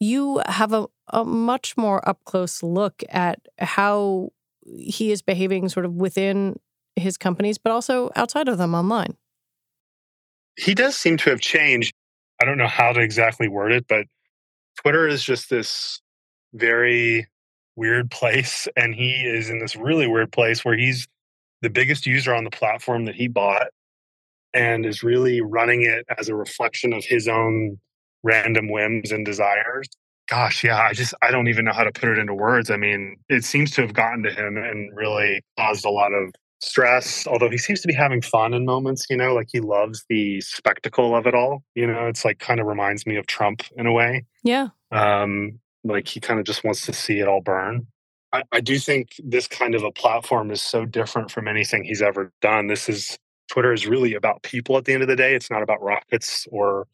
you 0.00 0.42
have 0.46 0.72
a, 0.72 0.86
a 1.12 1.24
much 1.24 1.76
more 1.76 2.06
up 2.08 2.24
close 2.24 2.62
look 2.62 3.02
at 3.08 3.38
how 3.58 4.30
he 4.78 5.12
is 5.12 5.22
behaving 5.22 5.68
sort 5.68 5.86
of 5.86 5.94
within 5.94 6.58
his 6.96 7.16
companies, 7.16 7.58
but 7.58 7.72
also 7.72 8.10
outside 8.16 8.48
of 8.48 8.58
them 8.58 8.74
online. 8.74 9.16
He 10.56 10.74
does 10.74 10.96
seem 10.96 11.16
to 11.18 11.30
have 11.30 11.40
changed. 11.40 11.94
I 12.40 12.44
don't 12.44 12.58
know 12.58 12.66
how 12.66 12.92
to 12.92 13.00
exactly 13.00 13.48
word 13.48 13.72
it, 13.72 13.86
but 13.88 14.06
Twitter 14.82 15.06
is 15.06 15.22
just 15.22 15.50
this 15.50 16.00
very 16.54 17.26
weird 17.76 18.10
place. 18.10 18.68
And 18.76 18.94
he 18.94 19.12
is 19.12 19.50
in 19.50 19.58
this 19.58 19.76
really 19.76 20.06
weird 20.06 20.32
place 20.32 20.64
where 20.64 20.76
he's 20.76 21.06
the 21.62 21.70
biggest 21.70 22.06
user 22.06 22.34
on 22.34 22.44
the 22.44 22.50
platform 22.50 23.04
that 23.04 23.14
he 23.14 23.28
bought 23.28 23.68
and 24.54 24.86
is 24.86 25.02
really 25.02 25.40
running 25.40 25.82
it 25.82 26.06
as 26.18 26.28
a 26.28 26.34
reflection 26.34 26.92
of 26.92 27.04
his 27.04 27.28
own 27.28 27.78
random 28.22 28.70
whims 28.70 29.12
and 29.12 29.24
desires. 29.24 29.88
Gosh, 30.28 30.64
yeah, 30.64 30.80
I 30.80 30.92
just 30.92 31.14
I 31.22 31.30
don't 31.30 31.48
even 31.48 31.64
know 31.64 31.72
how 31.72 31.84
to 31.84 31.92
put 31.92 32.08
it 32.08 32.18
into 32.18 32.34
words. 32.34 32.70
I 32.70 32.76
mean, 32.76 33.16
it 33.28 33.44
seems 33.44 33.72
to 33.72 33.82
have 33.82 33.92
gotten 33.92 34.22
to 34.22 34.30
him 34.30 34.56
and 34.56 34.96
really 34.96 35.42
caused 35.58 35.84
a 35.84 35.90
lot 35.90 36.12
of 36.12 36.32
stress, 36.60 37.26
although 37.26 37.50
he 37.50 37.58
seems 37.58 37.80
to 37.80 37.88
be 37.88 37.94
having 37.94 38.22
fun 38.22 38.54
in 38.54 38.64
moments, 38.64 39.06
you 39.10 39.16
know, 39.16 39.34
like 39.34 39.48
he 39.50 39.60
loves 39.60 40.04
the 40.08 40.40
spectacle 40.40 41.16
of 41.16 41.26
it 41.26 41.34
all. 41.34 41.62
You 41.74 41.86
know, 41.86 42.06
it's 42.06 42.24
like 42.24 42.38
kind 42.38 42.60
of 42.60 42.66
reminds 42.66 43.06
me 43.06 43.16
of 43.16 43.26
Trump 43.26 43.62
in 43.76 43.86
a 43.86 43.92
way. 43.92 44.24
Yeah. 44.44 44.68
Um, 44.92 45.58
like 45.84 46.06
he 46.06 46.20
kind 46.20 46.38
of 46.38 46.46
just 46.46 46.62
wants 46.62 46.84
to 46.86 46.92
see 46.92 47.20
it 47.20 47.28
all 47.28 47.40
burn. 47.40 47.86
I, 48.32 48.44
I 48.52 48.60
do 48.60 48.78
think 48.78 49.12
this 49.24 49.48
kind 49.48 49.74
of 49.74 49.82
a 49.82 49.90
platform 49.90 50.50
is 50.50 50.62
so 50.62 50.84
different 50.84 51.30
from 51.30 51.48
anything 51.48 51.84
he's 51.84 52.02
ever 52.02 52.32
done. 52.40 52.68
This 52.68 52.88
is 52.88 53.18
Twitter 53.50 53.72
is 53.72 53.86
really 53.86 54.14
about 54.14 54.42
people 54.42 54.76
at 54.76 54.84
the 54.84 54.92
end 54.92 55.02
of 55.02 55.08
the 55.08 55.16
day. 55.16 55.34
It's 55.34 55.50
not 55.50 55.62
about 55.62 55.82
rockets 55.82 56.46
or 56.52 56.86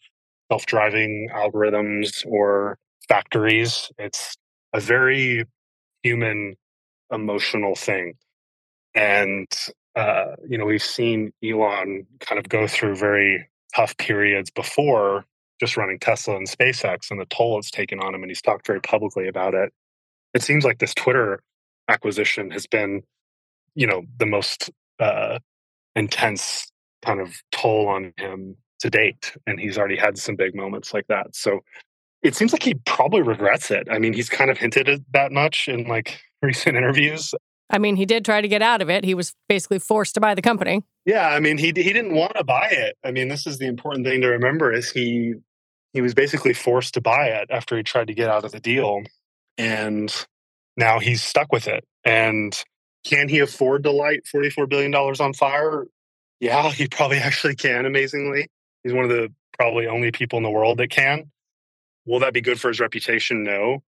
self 0.51 0.65
driving 0.67 1.29
algorithms 1.35 2.25
or 2.27 2.79
factories. 3.09 3.91
It's 3.99 4.37
a 4.73 4.81
very 4.81 5.45
human, 6.03 6.57
emotional 7.13 7.75
thing. 7.75 8.15
And, 8.97 9.47
uh, 9.95 10.35
you 10.49 10.59
know, 10.59 10.65
we've 10.65 10.83
seen 10.83 11.33
Elon 11.45 12.07
kind 12.21 12.39
of 12.39 12.49
go 12.49 12.67
through 12.67 12.97
very 12.97 13.49
tough 13.75 13.97
periods 13.99 14.51
before 14.51 15.25
just 15.61 15.77
running 15.77 15.99
Tesla 15.99 16.37
and 16.37 16.49
SpaceX 16.49 17.11
and 17.11 17.21
the 17.21 17.27
toll 17.27 17.59
it's 17.59 17.71
taken 17.71 18.01
on 18.01 18.15
him. 18.15 18.23
And 18.23 18.31
he's 18.31 18.43
talked 18.43 18.67
very 18.67 18.81
publicly 18.81 19.29
about 19.29 19.55
it. 19.55 19.73
It 20.35 20.43
seems 20.43 20.65
like 20.65 20.79
this 20.79 20.95
Twitter 20.95 21.43
acquisition 21.89 22.51
has 22.51 22.67
been, 22.67 23.03
you 23.75 23.87
know, 23.87 24.03
the 24.19 24.27
most 24.27 24.71
uh, 24.99 25.39
intense 25.95 26.71
kind 27.05 27.21
of 27.21 27.35
toll 27.53 27.89
on 27.89 28.13
him 28.17 28.57
to 28.81 28.91
date. 28.91 29.37
And 29.47 29.61
he's 29.61 29.79
already 29.79 29.97
had 29.97 30.19
some 30.19 30.37
big 30.37 30.55
moments 30.55 30.93
like 30.93 31.07
that. 31.09 31.35
So 31.35 31.61
it 32.23 32.35
seems 32.35 32.53
like 32.53 32.63
he 32.63 32.75
probably 32.87 33.23
regrets 33.23 33.71
it. 33.71 33.89
I 33.91 33.99
mean, 33.99 34.13
he's 34.13 34.29
kind 34.29 34.51
of 34.51 34.59
hinted 34.59 34.89
at 34.89 35.01
that 35.13 35.33
much 35.33 35.69
in 35.69 35.87
like 35.87 36.19
recent 36.43 36.77
interviews. 36.77 37.35
I 37.69 37.79
mean, 37.79 37.97
he 37.97 38.07
did 38.07 38.25
try 38.25 38.41
to 38.41 38.49
get 38.49 38.63
out 38.63 38.81
of 38.81 38.89
it. 38.89 39.05
He 39.05 39.15
was 39.15 39.35
basically 39.49 39.79
forced 39.79 40.15
to 40.15 40.21
buy 40.21 40.35
the 40.35 40.43
company. 40.43 40.83
Yeah, 41.05 41.29
I 41.29 41.41
mean, 41.41 41.59
he 41.59 41.67
he 41.67 41.93
didn't 41.93 42.15
want 42.15 42.37
to 42.37 42.45
buy 42.45 42.69
it. 42.71 42.97
I 43.05 43.11
mean, 43.11 43.29
this 43.29 43.47
is 43.47 43.59
the 43.59 43.67
important 43.67 44.07
thing 44.07 44.21
to 44.21 44.29
remember 44.29 44.73
is 44.73 44.91
he 44.91 45.35
he 45.93 46.01
was 46.01 46.15
basically 46.15 46.53
forced 46.53 46.95
to 46.95 47.01
buy 47.01 47.27
it 47.27 47.49
after 47.51 47.77
he 47.77 47.83
tried 47.83 48.09
to 48.09 48.15
get 48.15 48.29
out 48.29 48.45
of 48.45 48.53
the 48.53 48.61
deal 48.61 49.03
and 49.59 50.13
now 50.77 50.99
he's 50.99 51.23
stuck 51.23 51.53
with 51.53 51.69
it. 51.69 51.85
And 52.05 52.57
can 53.05 53.29
he 53.29 53.39
afford 53.39 53.85
to 53.85 53.91
light 53.91 54.25
$44 54.25 54.69
billion 54.69 54.95
on 54.95 55.33
fire? 55.33 55.87
Yeah, 56.41 56.71
he 56.71 56.89
probably 56.89 57.17
actually 57.19 57.55
can, 57.55 57.87
amazingly. 57.87 58.49
He's 58.83 58.93
one 58.93 59.05
of 59.05 59.11
the 59.11 59.33
probably 59.59 59.87
only 59.87 60.13
people 60.13 60.37
in 60.37 60.43
the 60.43 60.51
world 60.51 60.79
that 60.79 60.91
can. 60.91 61.31
Will 62.05 62.21
that 62.21 62.35
be 62.35 62.41
good 62.41 62.61
for 62.61 62.69
his 62.69 62.79
reputation? 62.79 63.43
No. 63.43 63.83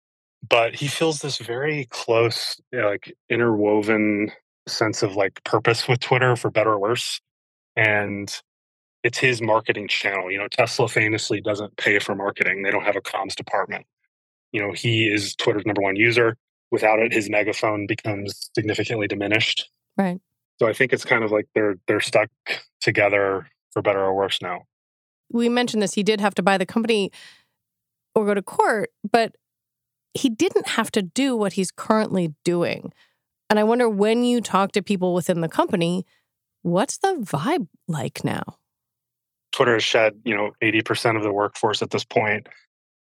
But 0.46 0.74
he 0.74 0.88
feels 0.88 1.20
this 1.20 1.38
very 1.38 1.86
close, 1.90 2.60
you 2.72 2.80
know, 2.80 2.88
like 2.88 3.14
interwoven 3.30 4.30
sense 4.66 5.02
of 5.02 5.14
like 5.14 5.42
purpose 5.44 5.86
with 5.86 6.00
Twitter 6.00 6.36
for 6.36 6.50
better 6.50 6.72
or 6.72 6.78
worse. 6.78 7.20
And 7.76 8.34
it's 9.02 9.18
his 9.18 9.40
marketing 9.40 9.88
channel. 9.88 10.30
You 10.30 10.38
know, 10.38 10.48
Tesla 10.48 10.88
famously 10.88 11.40
doesn't 11.40 11.76
pay 11.76 11.98
for 11.98 12.14
marketing. 12.14 12.62
They 12.62 12.70
don't 12.70 12.84
have 12.84 12.96
a 12.96 13.00
comms 13.00 13.34
department. 13.34 13.86
You 14.52 14.62
know, 14.62 14.72
he 14.72 15.06
is 15.06 15.34
Twitter's 15.34 15.66
number 15.66 15.82
one 15.82 15.96
user 15.96 16.36
without 16.74 16.98
it, 16.98 17.12
his 17.12 17.30
megaphone 17.30 17.86
becomes 17.86 18.50
significantly 18.52 19.06
diminished. 19.06 19.70
Right. 19.96 20.20
So 20.58 20.66
I 20.66 20.72
think 20.72 20.92
it's 20.92 21.04
kind 21.04 21.22
of 21.22 21.30
like 21.30 21.46
they're 21.54 21.76
they're 21.86 22.00
stuck 22.00 22.28
together 22.80 23.48
for 23.72 23.80
better 23.80 24.00
or 24.00 24.14
worse 24.14 24.42
now. 24.42 24.62
We 25.30 25.48
mentioned 25.48 25.82
this. 25.82 25.94
He 25.94 26.02
did 26.02 26.20
have 26.20 26.34
to 26.34 26.42
buy 26.42 26.58
the 26.58 26.66
company 26.66 27.10
or 28.14 28.26
go 28.26 28.34
to 28.34 28.42
court, 28.42 28.90
but 29.10 29.36
he 30.14 30.30
didn't 30.30 30.68
have 30.68 30.90
to 30.92 31.02
do 31.02 31.36
what 31.36 31.54
he's 31.54 31.70
currently 31.70 32.34
doing. 32.44 32.92
And 33.50 33.58
I 33.58 33.64
wonder 33.64 33.88
when 33.88 34.24
you 34.24 34.40
talk 34.40 34.72
to 34.72 34.82
people 34.82 35.12
within 35.12 35.40
the 35.40 35.48
company, 35.48 36.06
what's 36.62 36.98
the 36.98 37.16
vibe 37.20 37.68
like 37.88 38.24
now? 38.24 38.56
Twitter 39.52 39.74
has 39.74 39.84
shed, 39.84 40.14
you 40.24 40.34
know, 40.34 40.52
80% 40.62 41.16
of 41.16 41.22
the 41.22 41.32
workforce 41.32 41.82
at 41.82 41.90
this 41.90 42.04
point. 42.04 42.48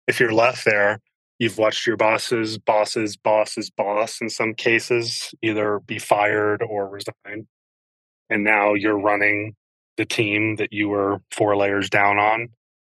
If 0.07 0.19
you're 0.19 0.33
left 0.33 0.65
there, 0.65 0.99
you've 1.39 1.57
watched 1.57 1.87
your 1.87 1.97
bosses, 1.97 2.57
bosses, 2.57 3.15
bosses, 3.15 3.69
boss 3.69 4.21
in 4.21 4.29
some 4.29 4.53
cases 4.53 5.33
either 5.41 5.79
be 5.79 5.99
fired 5.99 6.61
or 6.61 6.89
resign. 6.89 7.47
And 8.29 8.43
now 8.43 8.73
you're 8.73 8.99
running 8.99 9.55
the 9.97 10.05
team 10.05 10.57
that 10.57 10.73
you 10.73 10.89
were 10.89 11.19
four 11.31 11.55
layers 11.55 11.89
down 11.89 12.19
on 12.19 12.49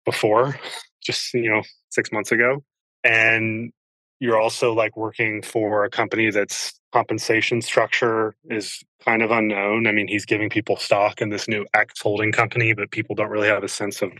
before, 0.04 0.58
just, 1.02 1.32
you 1.34 1.50
know, 1.50 1.62
six 1.90 2.10
months 2.10 2.32
ago. 2.32 2.62
And 3.04 3.72
you're 4.20 4.40
also 4.40 4.74
like 4.74 4.96
working 4.96 5.42
for 5.42 5.84
a 5.84 5.90
company 5.90 6.30
that's 6.30 6.78
compensation 6.92 7.62
structure 7.62 8.34
is 8.50 8.82
kind 9.04 9.22
of 9.22 9.30
unknown. 9.30 9.86
I 9.86 9.92
mean, 9.92 10.08
he's 10.08 10.24
giving 10.24 10.48
people 10.48 10.76
stock 10.76 11.20
in 11.20 11.30
this 11.30 11.48
new 11.48 11.66
X 11.74 12.00
holding 12.00 12.32
company, 12.32 12.72
but 12.72 12.90
people 12.90 13.14
don't 13.14 13.30
really 13.30 13.48
have 13.48 13.62
a 13.62 13.68
sense 13.68 14.02
of 14.02 14.12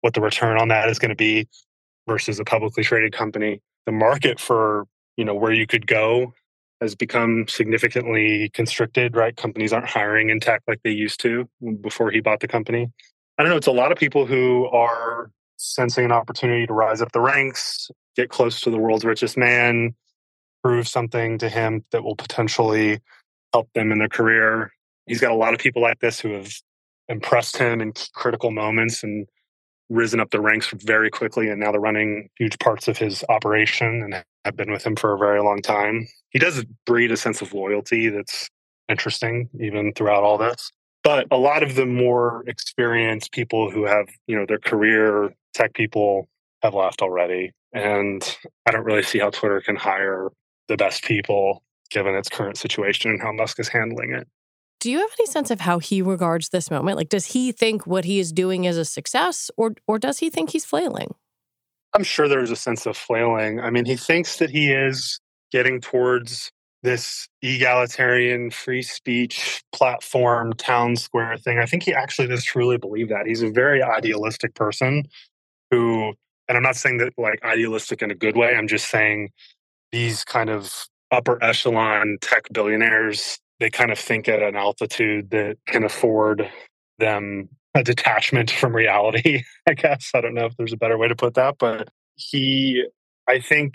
what 0.00 0.14
the 0.14 0.20
return 0.20 0.58
on 0.58 0.68
that 0.68 0.88
is 0.88 0.98
going 0.98 1.10
to 1.10 1.16
be 1.16 1.48
versus 2.06 2.38
a 2.38 2.44
publicly 2.44 2.82
traded 2.82 3.12
company. 3.12 3.60
The 3.86 3.92
market 3.92 4.40
for, 4.40 4.86
you 5.16 5.24
know, 5.24 5.34
where 5.34 5.52
you 5.52 5.66
could 5.66 5.86
go 5.86 6.32
has 6.80 6.94
become 6.94 7.46
significantly 7.48 8.50
constricted, 8.54 9.14
right? 9.14 9.36
Companies 9.36 9.72
aren't 9.72 9.88
hiring 9.88 10.30
in 10.30 10.40
tech 10.40 10.62
like 10.66 10.80
they 10.82 10.90
used 10.90 11.20
to 11.20 11.48
before 11.82 12.10
he 12.10 12.20
bought 12.20 12.40
the 12.40 12.48
company. 12.48 12.90
I 13.38 13.42
don't 13.42 13.50
know, 13.50 13.56
it's 13.56 13.66
a 13.66 13.72
lot 13.72 13.92
of 13.92 13.98
people 13.98 14.26
who 14.26 14.66
are 14.68 15.30
sensing 15.60 16.06
an 16.06 16.12
opportunity 16.12 16.66
to 16.66 16.72
rise 16.72 17.02
up 17.02 17.12
the 17.12 17.20
ranks, 17.20 17.90
get 18.16 18.30
close 18.30 18.60
to 18.62 18.70
the 18.70 18.78
world's 18.78 19.04
richest 19.04 19.36
man, 19.36 19.94
prove 20.64 20.88
something 20.88 21.36
to 21.38 21.48
him 21.48 21.84
that 21.92 22.02
will 22.02 22.16
potentially 22.16 22.98
help 23.52 23.68
them 23.74 23.92
in 23.92 23.98
their 23.98 24.08
career. 24.08 24.72
He's 25.06 25.20
got 25.20 25.32
a 25.32 25.36
lot 25.36 25.52
of 25.52 25.60
people 25.60 25.82
like 25.82 26.00
this 26.00 26.18
who 26.18 26.32
have 26.32 26.50
impressed 27.08 27.58
him 27.58 27.80
in 27.80 27.92
critical 28.14 28.50
moments 28.50 29.02
and 29.02 29.26
risen 29.90 30.20
up 30.20 30.30
the 30.30 30.40
ranks 30.40 30.72
very 30.84 31.10
quickly 31.10 31.48
and 31.48 31.60
now 31.60 31.72
they're 31.72 31.80
running 31.80 32.30
huge 32.38 32.58
parts 32.60 32.88
of 32.88 32.96
his 32.96 33.24
operation 33.28 34.02
and 34.02 34.24
have 34.44 34.56
been 34.56 34.70
with 34.70 34.86
him 34.86 34.96
for 34.96 35.12
a 35.12 35.18
very 35.18 35.42
long 35.42 35.60
time. 35.60 36.06
He 36.30 36.38
does 36.38 36.64
breed 36.86 37.12
a 37.12 37.16
sense 37.16 37.42
of 37.42 37.52
loyalty 37.52 38.08
that's 38.08 38.48
interesting 38.88 39.50
even 39.60 39.92
throughout 39.92 40.22
all 40.22 40.38
this. 40.38 40.70
But 41.02 41.26
a 41.30 41.36
lot 41.36 41.62
of 41.62 41.74
the 41.74 41.86
more 41.86 42.44
experienced 42.46 43.32
people 43.32 43.70
who 43.70 43.84
have, 43.84 44.08
you 44.26 44.36
know, 44.36 44.46
their 44.46 44.58
career 44.58 45.34
tech 45.54 45.74
people 45.74 46.28
have 46.62 46.74
left 46.74 47.02
already. 47.02 47.52
And 47.72 48.36
I 48.66 48.72
don't 48.72 48.84
really 48.84 49.02
see 49.02 49.18
how 49.18 49.30
Twitter 49.30 49.60
can 49.60 49.76
hire 49.76 50.28
the 50.68 50.76
best 50.76 51.04
people 51.04 51.62
given 51.90 52.14
its 52.14 52.28
current 52.28 52.56
situation 52.56 53.10
and 53.10 53.20
how 53.20 53.32
Musk 53.32 53.58
is 53.60 53.68
handling 53.68 54.12
it. 54.12 54.28
Do 54.80 54.90
you 54.90 54.98
have 54.98 55.10
any 55.18 55.26
sense 55.26 55.50
of 55.50 55.60
how 55.60 55.78
he 55.78 56.00
regards 56.00 56.48
this 56.48 56.70
moment? 56.70 56.96
Like, 56.96 57.10
does 57.10 57.26
he 57.26 57.52
think 57.52 57.86
what 57.86 58.06
he 58.06 58.18
is 58.18 58.32
doing 58.32 58.64
is 58.64 58.78
a 58.78 58.84
success, 58.84 59.50
or 59.58 59.74
or 59.86 59.98
does 59.98 60.20
he 60.20 60.30
think 60.30 60.50
he's 60.50 60.64
flailing? 60.64 61.14
I'm 61.92 62.04
sure 62.04 62.28
there's 62.28 62.50
a 62.50 62.56
sense 62.56 62.86
of 62.86 62.96
flailing. 62.96 63.60
I 63.60 63.68
mean, 63.68 63.84
he 63.84 63.96
thinks 63.96 64.38
that 64.38 64.48
he 64.48 64.72
is 64.72 65.20
getting 65.52 65.80
towards 65.80 66.50
this 66.82 67.28
egalitarian 67.42 68.50
free 68.50 68.82
speech 68.82 69.62
platform 69.72 70.54
town 70.54 70.96
square 70.96 71.36
thing. 71.36 71.58
I 71.58 71.66
think 71.66 71.82
he 71.82 71.92
actually 71.92 72.28
does 72.28 72.44
truly 72.44 72.78
believe 72.78 73.10
that. 73.10 73.26
He's 73.26 73.42
a 73.42 73.50
very 73.50 73.82
idealistic 73.82 74.54
person 74.54 75.04
who, 75.70 76.14
and 76.48 76.56
I'm 76.56 76.62
not 76.62 76.76
saying 76.76 76.98
that 76.98 77.12
like 77.18 77.42
idealistic 77.44 78.02
in 78.02 78.10
a 78.10 78.14
good 78.14 78.36
way, 78.36 78.54
I'm 78.54 78.68
just 78.68 78.90
saying 78.90 79.30
these 79.92 80.24
kind 80.24 80.50
of 80.50 80.86
upper 81.10 81.42
echelon 81.42 82.18
tech 82.20 82.48
billionaires, 82.52 83.38
they 83.58 83.70
kind 83.70 83.90
of 83.90 83.98
think 83.98 84.28
at 84.28 84.42
an 84.42 84.56
altitude 84.56 85.30
that 85.30 85.56
can 85.66 85.84
afford 85.84 86.48
them 86.98 87.48
a 87.74 87.82
detachment 87.82 88.50
from 88.60 88.74
reality, 88.74 89.44
I 89.68 89.74
guess. 89.74 90.10
I 90.14 90.20
don't 90.20 90.34
know 90.34 90.46
if 90.46 90.56
there's 90.56 90.72
a 90.72 90.78
better 90.78 90.98
way 90.98 91.08
to 91.08 91.16
put 91.16 91.34
that, 91.34 91.56
but 91.58 91.88
he, 92.16 92.84
I 93.28 93.40
think, 93.40 93.74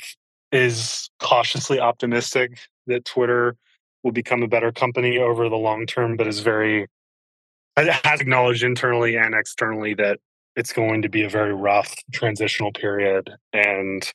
is 0.51 1.09
cautiously 1.19 1.79
optimistic 1.79 2.59
that 2.87 3.03
Twitter 3.05 3.55
will 4.03 4.11
become 4.11 4.43
a 4.43 4.47
better 4.47 4.71
company 4.71 5.17
over 5.17 5.49
the 5.49 5.55
long 5.55 5.85
term, 5.85 6.15
but 6.15 6.27
is 6.27 6.39
very 6.39 6.87
has 7.75 8.21
acknowledged 8.21 8.63
internally 8.63 9.17
and 9.17 9.35
externally 9.35 9.93
that 9.95 10.19
it's 10.55 10.73
going 10.73 11.01
to 11.01 11.09
be 11.09 11.23
a 11.23 11.29
very 11.29 11.53
rough 11.53 11.93
transitional 12.13 12.71
period. 12.71 13.29
And 13.53 14.09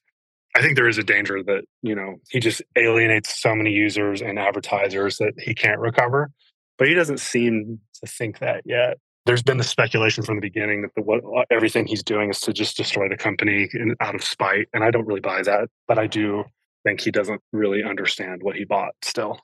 I 0.57 0.62
think 0.62 0.76
there 0.76 0.88
is 0.88 0.98
a 0.98 1.03
danger 1.03 1.42
that, 1.44 1.62
you 1.83 1.94
know, 1.94 2.16
he 2.31 2.40
just 2.40 2.62
alienates 2.76 3.40
so 3.40 3.55
many 3.55 3.70
users 3.70 4.20
and 4.20 4.38
advertisers 4.38 5.18
that 5.18 5.35
he 5.38 5.55
can't 5.55 5.81
recover. 5.81 6.31
But 6.79 6.88
he 6.88 6.94
doesn't 6.94 7.20
seem 7.20 7.79
to 8.03 8.11
think 8.11 8.38
that 8.38 8.62
yet. 8.64 8.98
There's 9.26 9.42
been 9.42 9.59
the 9.59 9.64
speculation 9.64 10.24
from 10.24 10.37
the 10.37 10.40
beginning 10.40 10.83
that 10.83 10.90
the, 10.96 11.03
what, 11.03 11.22
everything 11.50 11.87
he's 11.87 12.03
doing 12.03 12.31
is 12.31 12.40
to 12.40 12.53
just 12.53 12.76
destroy 12.76 13.09
the 13.09 13.18
company 13.18 13.68
in, 13.74 13.94
out 14.00 14.14
of 14.14 14.24
spite. 14.24 14.66
And 14.72 14.83
I 14.83 14.90
don't 14.90 15.07
really 15.07 15.20
buy 15.20 15.42
that. 15.42 15.68
But 15.87 15.98
I 15.98 16.07
do 16.07 16.44
think 16.85 17.03
he 17.03 17.11
doesn't 17.11 17.42
really 17.53 17.85
understand 17.85 18.42
what 18.42 18.57
he 18.57 18.64
bought 18.64 18.94
still. 19.03 19.38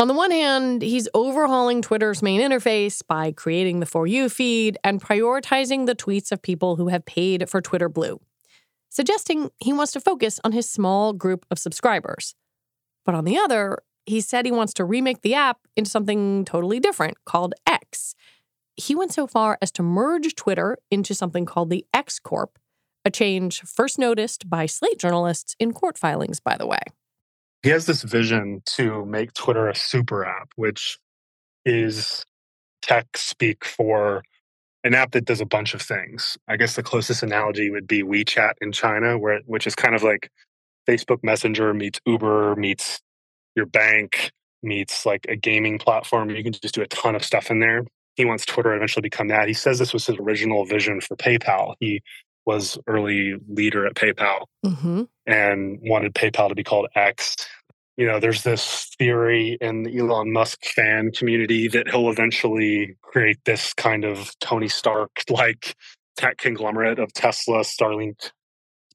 On 0.00 0.06
the 0.06 0.14
one 0.14 0.30
hand, 0.30 0.80
he's 0.80 1.08
overhauling 1.12 1.82
Twitter's 1.82 2.22
main 2.22 2.40
interface 2.40 3.02
by 3.04 3.32
creating 3.32 3.80
the 3.80 3.86
For 3.86 4.06
You 4.06 4.28
feed 4.28 4.78
and 4.84 5.02
prioritizing 5.02 5.86
the 5.86 5.96
tweets 5.96 6.30
of 6.30 6.40
people 6.40 6.76
who 6.76 6.86
have 6.86 7.04
paid 7.04 7.50
for 7.50 7.60
Twitter 7.60 7.88
Blue, 7.88 8.20
suggesting 8.88 9.50
he 9.58 9.72
wants 9.72 9.90
to 9.94 10.00
focus 10.00 10.38
on 10.44 10.52
his 10.52 10.70
small 10.70 11.12
group 11.12 11.44
of 11.50 11.58
subscribers. 11.58 12.36
But 13.04 13.16
on 13.16 13.24
the 13.24 13.38
other, 13.38 13.78
he 14.06 14.20
said 14.20 14.46
he 14.46 14.52
wants 14.52 14.72
to 14.74 14.84
remake 14.84 15.22
the 15.22 15.34
app 15.34 15.58
into 15.74 15.90
something 15.90 16.44
totally 16.44 16.78
different 16.78 17.16
called 17.24 17.54
X. 17.66 18.14
He 18.76 18.94
went 18.94 19.12
so 19.12 19.26
far 19.26 19.58
as 19.60 19.72
to 19.72 19.82
merge 19.82 20.36
Twitter 20.36 20.78
into 20.92 21.12
something 21.12 21.44
called 21.44 21.70
the 21.70 21.84
X 21.92 22.20
Corp, 22.20 22.56
a 23.04 23.10
change 23.10 23.62
first 23.62 23.98
noticed 23.98 24.48
by 24.48 24.66
Slate 24.66 25.00
journalists 25.00 25.56
in 25.58 25.72
court 25.72 25.98
filings, 25.98 26.38
by 26.38 26.56
the 26.56 26.68
way. 26.68 26.82
He 27.62 27.70
has 27.70 27.86
this 27.86 28.02
vision 28.04 28.62
to 28.76 29.04
make 29.06 29.34
Twitter 29.34 29.68
a 29.68 29.74
super 29.76 30.24
app, 30.24 30.50
which 30.56 30.98
is 31.64 32.24
tech 32.82 33.06
speak 33.16 33.64
for 33.64 34.22
an 34.84 34.94
app 34.94 35.12
that 35.12 35.26
does 35.26 35.40
a 35.40 35.46
bunch 35.46 35.74
of 35.74 35.82
things. 35.82 36.38
I 36.48 36.56
guess 36.56 36.76
the 36.76 36.82
closest 36.82 37.22
analogy 37.22 37.70
would 37.70 37.86
be 37.86 38.02
WeChat 38.02 38.54
in 38.60 38.72
China, 38.72 39.18
where 39.18 39.40
which 39.46 39.66
is 39.66 39.74
kind 39.74 39.94
of 39.94 40.02
like 40.02 40.30
Facebook 40.88 41.24
Messenger 41.24 41.74
meets 41.74 42.00
Uber 42.06 42.56
meets 42.56 43.00
your 43.56 43.66
bank 43.66 44.32
meets 44.62 45.06
like 45.06 45.26
a 45.28 45.36
gaming 45.36 45.78
platform. 45.78 46.30
You 46.30 46.42
can 46.44 46.52
just 46.52 46.74
do 46.74 46.82
a 46.82 46.88
ton 46.88 47.16
of 47.16 47.24
stuff 47.24 47.50
in 47.50 47.60
there. 47.60 47.84
He 48.16 48.24
wants 48.24 48.46
Twitter 48.46 48.70
to 48.70 48.76
eventually 48.76 49.02
become 49.02 49.28
that. 49.28 49.48
He 49.48 49.54
says 49.54 49.78
this 49.78 49.92
was 49.92 50.06
his 50.06 50.16
original 50.18 50.64
vision 50.66 51.00
for 51.00 51.16
PayPal. 51.16 51.74
He 51.80 52.02
was 52.48 52.78
early 52.86 53.34
leader 53.46 53.86
at 53.86 53.92
PayPal 53.92 54.46
mm-hmm. 54.64 55.02
and 55.26 55.78
wanted 55.82 56.14
PayPal 56.14 56.48
to 56.48 56.54
be 56.54 56.64
called 56.64 56.88
X. 56.94 57.36
You 57.98 58.06
know, 58.06 58.18
there's 58.18 58.42
this 58.42 58.88
theory 58.98 59.58
in 59.60 59.82
the 59.82 59.98
Elon 59.98 60.32
Musk 60.32 60.64
fan 60.64 61.10
community 61.12 61.68
that 61.68 61.90
he'll 61.90 62.08
eventually 62.08 62.96
create 63.02 63.38
this 63.44 63.74
kind 63.74 64.06
of 64.06 64.32
Tony 64.40 64.68
Stark 64.68 65.10
like 65.28 65.76
tech 66.16 66.38
conglomerate 66.38 66.98
of 66.98 67.12
Tesla, 67.12 67.58
Starlink, 67.60 68.30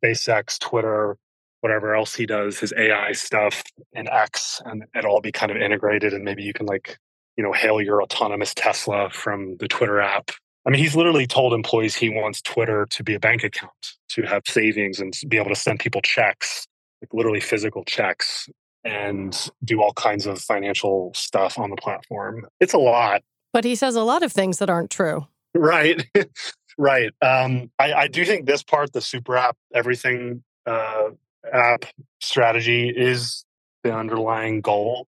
SpaceX, 0.04 0.60
Twitter, 0.60 1.16
whatever 1.62 1.96
else 1.96 2.16
he 2.16 2.26
does, 2.26 2.58
his 2.58 2.74
AI 2.76 3.12
stuff, 3.12 3.62
and 3.94 4.10
X, 4.10 4.64
and 4.66 4.86
it 4.96 5.06
all 5.06 5.22
be 5.22 5.32
kind 5.32 5.52
of 5.52 5.58
integrated. 5.58 6.12
And 6.12 6.24
maybe 6.24 6.42
you 6.42 6.54
can 6.54 6.66
like, 6.66 6.98
you 7.38 7.44
know, 7.44 7.54
hail 7.54 7.80
your 7.80 8.02
autonomous 8.02 8.56
Tesla 8.56 9.12
from 9.12 9.58
the 9.58 9.68
Twitter 9.68 10.02
app 10.02 10.32
I 10.66 10.70
mean, 10.70 10.82
he's 10.82 10.96
literally 10.96 11.28
told 11.28 11.54
employees 11.54 11.96
he 11.96 12.10
wants 12.10 12.42
Twitter 12.42 12.86
to 12.90 13.04
be 13.04 13.16
a 13.16 13.20
bank 13.20 13.44
account, 13.44 13.96
to 14.10 14.24
have 14.24 14.44
savings 14.48 15.00
and 15.00 15.14
be 15.28 15.38
able 15.38 15.50
to 15.50 15.56
send 15.56 15.80
people 15.80 16.02
checks, 16.02 16.68
like 17.02 17.14
literally 17.14 17.42
physical 17.42 17.84
checks, 17.84 18.48
and 18.86 19.50
do 19.64 19.82
all 19.82 19.94
kinds 19.94 20.26
of 20.26 20.40
financial 20.40 21.12
stuff 21.16 21.60
on 21.60 21.70
the 21.70 21.76
platform. 21.76 22.46
It's 22.60 22.74
a 22.74 22.78
lot. 22.78 23.24
But 23.52 23.66
he 23.66 23.76
says 23.76 23.96
a 23.96 24.04
lot 24.04 24.24
of 24.24 24.32
things 24.32 24.60
that 24.60 24.70
aren't 24.70 24.90
true. 24.90 25.28
Right. 25.54 26.08
right. 26.78 27.12
Um, 27.22 27.70
I, 27.78 27.94
I, 27.94 28.08
do 28.08 28.26
think 28.26 28.46
this 28.46 28.64
part, 28.64 28.94
the 28.94 29.02
super 29.02 29.38
app, 29.38 29.56
everything 29.74 30.44
uh, 30.66 31.10
app 31.52 31.86
strategy 32.20 32.90
is 32.90 33.46
the 33.84 33.94
underlying 33.94 34.62
goal. 34.62 35.08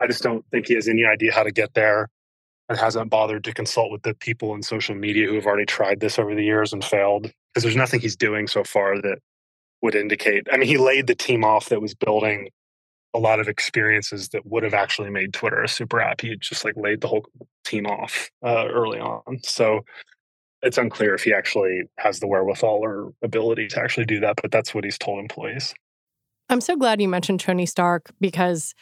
I 0.00 0.06
just 0.06 0.22
don't 0.22 0.44
think 0.50 0.66
he 0.66 0.74
has 0.74 0.88
any 0.88 1.04
idea 1.04 1.32
how 1.32 1.44
to 1.44 1.52
get 1.52 1.74
there 1.74 2.08
and 2.68 2.78
hasn't 2.78 3.10
bothered 3.10 3.44
to 3.44 3.52
consult 3.52 3.92
with 3.92 4.02
the 4.02 4.14
people 4.14 4.54
in 4.54 4.62
social 4.62 4.94
media 4.94 5.26
who 5.26 5.34
have 5.34 5.46
already 5.46 5.66
tried 5.66 6.00
this 6.00 6.18
over 6.18 6.34
the 6.34 6.44
years 6.44 6.72
and 6.72 6.84
failed 6.84 7.22
because 7.22 7.62
there's 7.62 7.76
nothing 7.76 8.00
he's 8.00 8.16
doing 8.16 8.46
so 8.46 8.64
far 8.64 9.00
that 9.00 9.18
would 9.82 9.94
indicate 9.94 10.46
i 10.52 10.56
mean 10.56 10.68
he 10.68 10.78
laid 10.78 11.06
the 11.06 11.14
team 11.14 11.44
off 11.44 11.68
that 11.68 11.82
was 11.82 11.94
building 11.94 12.48
a 13.14 13.18
lot 13.18 13.38
of 13.38 13.48
experiences 13.48 14.28
that 14.30 14.44
would 14.44 14.64
have 14.64 14.74
actually 14.74 15.08
made 15.08 15.32
twitter 15.32 15.62
a 15.62 15.68
super 15.68 16.00
app. 16.00 16.20
He 16.20 16.36
just 16.36 16.64
like 16.64 16.74
laid 16.76 17.00
the 17.00 17.08
whole 17.08 17.24
team 17.64 17.86
off 17.86 18.30
uh, 18.44 18.66
early 18.68 18.98
on. 18.98 19.38
So 19.44 19.80
it's 20.62 20.78
unclear 20.78 21.14
if 21.14 21.22
he 21.22 21.32
actually 21.32 21.82
has 21.98 22.20
the 22.20 22.26
wherewithal 22.26 22.80
or 22.82 23.12
ability 23.22 23.68
to 23.68 23.80
actually 23.80 24.06
do 24.06 24.20
that 24.20 24.36
but 24.42 24.50
that's 24.50 24.74
what 24.74 24.84
he's 24.84 24.98
told 24.98 25.20
employees. 25.20 25.72
I'm 26.50 26.60
so 26.60 26.76
glad 26.76 27.00
you 27.00 27.08
mentioned 27.08 27.40
tony 27.40 27.66
stark 27.66 28.10
because 28.20 28.74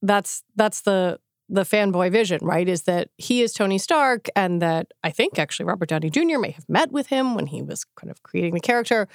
that's 0.00 0.42
that's 0.56 0.80
the 0.82 1.18
the 1.48 1.62
fanboy 1.62 2.10
vision, 2.10 2.40
right? 2.42 2.68
Is 2.68 2.82
that 2.82 3.08
he 3.18 3.42
is 3.42 3.52
Tony 3.52 3.78
Stark, 3.78 4.28
and 4.34 4.62
that 4.62 4.88
I 5.02 5.10
think 5.10 5.38
actually 5.38 5.66
Robert 5.66 5.88
Downey 5.88 6.10
Jr. 6.10 6.38
may 6.38 6.52
have 6.52 6.68
met 6.68 6.90
with 6.90 7.08
him 7.08 7.34
when 7.34 7.46
he 7.46 7.62
was 7.62 7.84
kind 7.96 8.10
of 8.10 8.22
creating 8.22 8.54
the 8.54 8.60
character. 8.60 9.08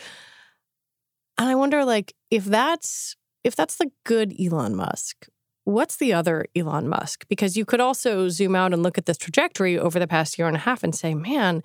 And 1.37 1.49
I 1.49 1.55
wonder, 1.55 1.85
like, 1.85 2.13
if 2.29 2.45
that's 2.45 3.15
if 3.43 3.55
that's 3.55 3.77
the 3.77 3.91
good 4.05 4.33
Elon 4.39 4.75
Musk, 4.75 5.27
what's 5.63 5.95
the 5.95 6.13
other 6.13 6.45
Elon 6.55 6.87
Musk? 6.87 7.25
Because 7.29 7.55
you 7.55 7.65
could 7.65 7.79
also 7.79 8.27
zoom 8.29 8.55
out 8.55 8.73
and 8.73 8.83
look 8.83 8.97
at 8.97 9.05
this 9.05 9.17
trajectory 9.17 9.77
over 9.77 9.99
the 9.99 10.07
past 10.07 10.37
year 10.37 10.47
and 10.47 10.57
a 10.57 10.59
half 10.59 10.83
and 10.83 10.93
say, 10.93 11.13
man, 11.13 11.63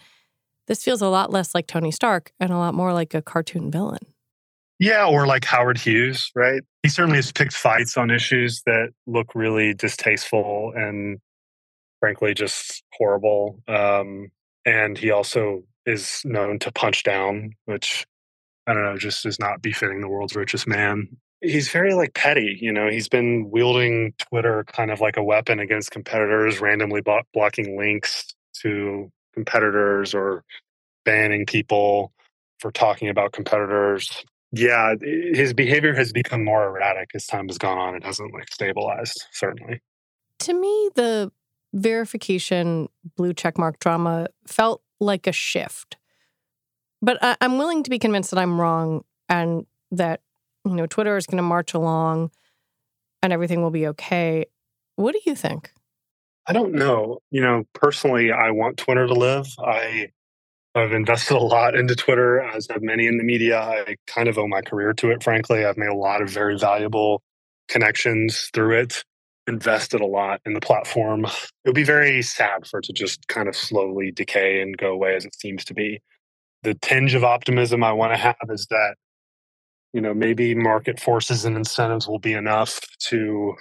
this 0.67 0.83
feels 0.83 1.03
a 1.03 1.09
lot 1.09 1.31
less 1.31 1.55
like 1.55 1.67
Tony 1.67 1.91
Stark 1.91 2.33
and 2.41 2.53
a 2.53 2.57
lot 2.57 2.75
more 2.75 2.93
like 2.93 3.15
a 3.15 3.23
cartoon 3.23 3.71
villain. 3.71 4.14
Yeah, 4.79 5.07
or 5.07 5.27
like 5.27 5.45
Howard 5.45 5.79
Hughes, 5.79 6.31
right? 6.35 6.63
He 6.83 6.89
certainly 6.89 7.17
has 7.17 7.33
picked 7.33 7.53
fights 7.53 7.97
on 7.97 8.11
issues 8.11 8.63
that 8.67 8.91
look 9.07 9.35
really 9.35 9.73
distasteful 9.73 10.73
and 10.75 11.19
frankly 12.01 12.35
just 12.35 12.83
horrible. 12.93 13.63
Um, 13.69 14.31
and 14.67 14.99
he 14.99 15.11
also 15.11 15.63
is 15.87 16.23
known 16.25 16.59
to 16.61 16.73
punch 16.73 17.05
down, 17.05 17.53
which 17.67 18.05
I 18.67 18.75
don't 18.75 18.83
know, 18.83 18.99
just 18.99 19.27
is 19.27 19.39
not 19.39 19.63
befitting 19.63 20.01
the 20.01 20.09
world's 20.09 20.35
richest 20.35 20.67
man. 20.67 21.09
He's 21.41 21.71
very 21.71 21.95
like 21.95 22.15
petty, 22.15 22.59
you 22.61 22.73
know. 22.73 22.89
He's 22.89 23.09
been 23.09 23.51
wielding 23.51 24.15
Twitter 24.19 24.65
kind 24.65 24.91
of 24.91 25.01
like 25.01 25.17
a 25.17 25.23
weapon 25.23 25.61
against 25.61 25.91
competitors, 25.91 26.61
randomly 26.61 27.03
blocking 27.33 27.77
links 27.77 28.35
to 28.63 29.11
competitors 29.35 30.15
or 30.15 30.43
banning 31.05 31.45
people 31.45 32.13
for 32.61 32.73
talking 32.73 33.09
about 33.09 33.33
competitors 33.33 34.25
yeah, 34.55 34.95
his 35.01 35.53
behavior 35.53 35.95
has 35.95 36.13
become 36.13 36.45
more 36.45 36.67
erratic 36.67 37.11
as 37.15 37.27
time 37.27 37.49
has 37.49 37.59
gone 37.59 37.79
on. 37.79 37.95
It 37.95 38.05
hasn't 38.05 38.33
like 38.33 38.53
stabilized, 38.53 39.25
certainly. 39.33 39.81
To 40.41 40.55
me, 40.55 40.91
the 40.95 41.33
verification 41.73 42.89
blue 43.17 43.35
checkmark 43.35 43.79
drama 43.79 44.29
felt 44.47 44.83
like 45.01 45.27
a 45.27 45.33
shift. 45.33 45.97
But 47.03 47.19
I- 47.23 47.37
I'm 47.41 47.59
willing 47.59 47.83
to 47.83 47.91
be 47.91 47.99
convinced 47.99 48.31
that 48.31 48.39
I'm 48.39 48.61
wrong 48.61 49.05
and 49.29 49.67
that, 49.91 50.21
you 50.65 50.75
know, 50.75 50.87
Twitter 50.87 51.17
is 51.17 51.27
going 51.27 51.37
to 51.37 51.43
march 51.43 51.75
along 51.75 52.31
and 53.23 53.33
everything 53.33 53.63
will 53.63 53.71
be 53.71 53.87
okay. 53.89 54.47
What 54.97 55.13
do 55.13 55.21
you 55.27 55.35
think? 55.35 55.73
I 56.47 56.53
don't 56.53 56.73
know. 56.75 57.19
You 57.31 57.41
know, 57.41 57.65
personally, 57.73 58.31
I 58.31 58.51
want 58.51 58.77
Twitter 58.77 59.07
to 59.07 59.15
live. 59.15 59.47
I 59.59 60.09
I've 60.75 60.93
invested 60.93 61.37
a 61.37 61.41
lot 61.41 61.77
into 61.77 61.95
Twitter, 61.95 62.41
as 62.41 62.67
have 62.71 62.83
many 62.83 63.07
in 63.07 63.19
the 63.19 63.25
media. 63.25 63.61
I 63.61 63.97
kind 64.07 64.29
of 64.29 64.39
owe 64.39 64.49
my 64.49 64.61
career 64.61 64.93
to 64.95 65.11
it, 65.11 65.23
frankly. 65.23 65.65
I've 65.65 65.77
made 65.77 65.89
a 65.89 65.95
lot 65.95 66.21
of 66.21 66.31
very 66.31 66.59
valuable 66.59 67.23
connections 67.69 68.51
through 68.53 68.81
it, 68.81 69.05
invested 69.47 70.01
a 70.01 70.07
lot 70.07 70.41
in 70.45 70.55
the 70.55 70.61
platform. 70.61 71.27
It 71.27 71.69
would 71.69 71.75
be 71.77 71.85
very 71.85 72.23
sad 72.23 72.67
for 72.67 72.81
it 72.81 72.87
to 72.87 72.93
just 72.93 73.29
kind 73.29 73.49
of 73.49 73.57
slowly 73.57 74.11
decay 74.11 74.61
and 74.61 74.77
go 74.77 74.93
away 74.93 75.15
as 75.15 75.25
it 75.25 75.35
seems 75.35 75.65
to 75.67 75.75
be. 75.75 76.01
The 76.65 76.75
tinge 76.75 77.15
of 77.15 77.25
optimism 77.25 77.85
I 77.85 77.93
want 77.93 78.13
to 78.13 78.17
have 78.17 78.37
is 78.51 78.67
that 78.71 78.97
you 79.95 80.01
know, 80.01 80.13
maybe 80.13 80.57
market 80.57 81.01
forces 81.01 81.45
and 81.45 81.57
incentives 81.57 82.09
will 82.09 82.19
be 82.19 82.33
enough 82.33 82.81
to 82.99 83.55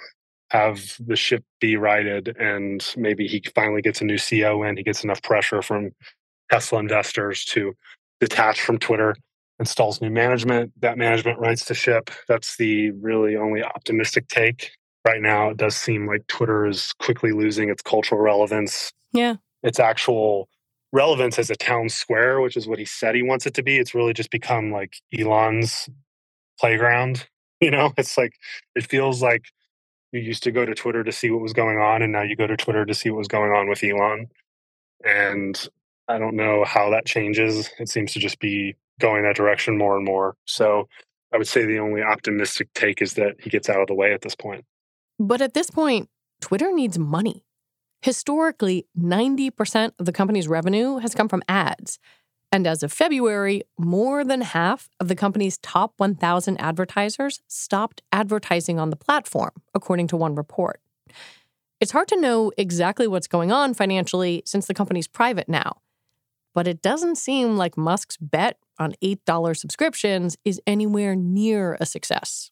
have 0.50 0.96
the 0.98 1.16
ship 1.16 1.44
be 1.60 1.76
righted 1.76 2.36
and 2.38 2.84
maybe 2.96 3.26
he 3.28 3.42
finally 3.54 3.80
gets 3.80 4.00
a 4.00 4.04
new 4.04 4.16
CEO 4.16 4.68
in, 4.68 4.76
he 4.76 4.82
gets 4.82 5.04
enough 5.04 5.22
pressure 5.22 5.62
from 5.62 5.92
Tesla 6.50 6.78
investors 6.78 7.44
to 7.46 7.74
detach 8.20 8.60
from 8.60 8.78
Twitter, 8.78 9.14
installs 9.58 10.00
new 10.00 10.10
management, 10.10 10.72
that 10.80 10.98
management 10.98 11.38
rights 11.38 11.64
the 11.64 11.74
ship. 11.74 12.10
That's 12.28 12.56
the 12.56 12.90
really 12.92 13.36
only 13.36 13.62
optimistic 13.62 14.28
take. 14.28 14.70
Right 15.06 15.20
now, 15.20 15.50
it 15.50 15.58
does 15.58 15.76
seem 15.76 16.06
like 16.06 16.26
Twitter 16.28 16.66
is 16.66 16.94
quickly 16.94 17.32
losing 17.32 17.68
its 17.68 17.82
cultural 17.82 18.20
relevance. 18.20 18.92
Yeah. 19.12 19.36
Its 19.62 19.78
actual 19.78 20.48
relevance 20.92 21.38
as 21.38 21.50
a 21.50 21.56
town 21.56 21.88
square, 21.88 22.40
which 22.40 22.56
is 22.56 22.66
what 22.66 22.78
he 22.78 22.84
said 22.84 23.14
he 23.14 23.22
wants 23.22 23.46
it 23.46 23.54
to 23.54 23.62
be. 23.62 23.76
It's 23.76 23.94
really 23.94 24.14
just 24.14 24.30
become 24.30 24.72
like 24.72 24.96
Elon's 25.16 25.88
playground. 26.58 27.26
You 27.60 27.70
know, 27.70 27.94
it's 27.96 28.18
like, 28.18 28.34
it 28.74 28.84
feels 28.84 29.22
like 29.22 29.46
you 30.12 30.20
used 30.20 30.42
to 30.42 30.50
go 30.50 30.66
to 30.66 30.74
Twitter 30.74 31.02
to 31.02 31.12
see 31.12 31.30
what 31.30 31.40
was 31.40 31.54
going 31.54 31.78
on, 31.78 32.02
and 32.02 32.12
now 32.12 32.20
you 32.20 32.36
go 32.36 32.46
to 32.46 32.58
Twitter 32.58 32.84
to 32.84 32.94
see 32.94 33.08
what 33.08 33.18
was 33.18 33.28
going 33.28 33.52
on 33.52 33.70
with 33.70 33.82
Elon. 33.82 34.26
And 35.02 35.68
I 36.08 36.18
don't 36.18 36.36
know 36.36 36.64
how 36.64 36.90
that 36.90 37.06
changes. 37.06 37.70
It 37.78 37.88
seems 37.88 38.12
to 38.12 38.18
just 38.18 38.38
be 38.38 38.76
going 39.00 39.22
that 39.24 39.36
direction 39.36 39.78
more 39.78 39.96
and 39.96 40.04
more. 40.04 40.36
So 40.44 40.88
I 41.32 41.38
would 41.38 41.48
say 41.48 41.64
the 41.64 41.78
only 41.78 42.02
optimistic 42.02 42.68
take 42.74 43.02
is 43.02 43.14
that 43.14 43.36
he 43.40 43.50
gets 43.50 43.68
out 43.68 43.80
of 43.80 43.86
the 43.86 43.94
way 43.94 44.12
at 44.12 44.20
this 44.20 44.34
point. 44.34 44.64
But 45.18 45.40
at 45.40 45.54
this 45.54 45.70
point, 45.70 46.08
Twitter 46.40 46.72
needs 46.72 46.98
money. 46.98 47.44
Historically, 48.02 48.86
90% 48.98 49.92
of 49.98 50.06
the 50.06 50.12
company's 50.12 50.46
revenue 50.46 50.98
has 50.98 51.14
come 51.14 51.28
from 51.28 51.42
ads. 51.48 51.98
And 52.52 52.66
as 52.66 52.82
of 52.82 52.92
February, 52.92 53.62
more 53.78 54.24
than 54.24 54.42
half 54.42 54.88
of 55.00 55.08
the 55.08 55.16
company's 55.16 55.58
top 55.58 55.94
1,000 55.96 56.60
advertisers 56.60 57.40
stopped 57.48 58.02
advertising 58.12 58.78
on 58.78 58.90
the 58.90 58.96
platform, 58.96 59.50
according 59.74 60.06
to 60.08 60.16
one 60.16 60.34
report. 60.34 60.80
It's 61.80 61.92
hard 61.92 62.08
to 62.08 62.20
know 62.20 62.52
exactly 62.56 63.08
what's 63.08 63.26
going 63.26 63.50
on 63.50 63.74
financially 63.74 64.42
since 64.46 64.66
the 64.66 64.74
company's 64.74 65.08
private 65.08 65.48
now. 65.48 65.78
But 66.54 66.68
it 66.68 66.80
doesn't 66.82 67.16
seem 67.16 67.56
like 67.56 67.76
Musk's 67.76 68.16
bet 68.16 68.58
on 68.78 68.94
$8 69.02 69.56
subscriptions 69.56 70.36
is 70.44 70.60
anywhere 70.66 71.16
near 71.16 71.76
a 71.80 71.86
success. 71.86 72.50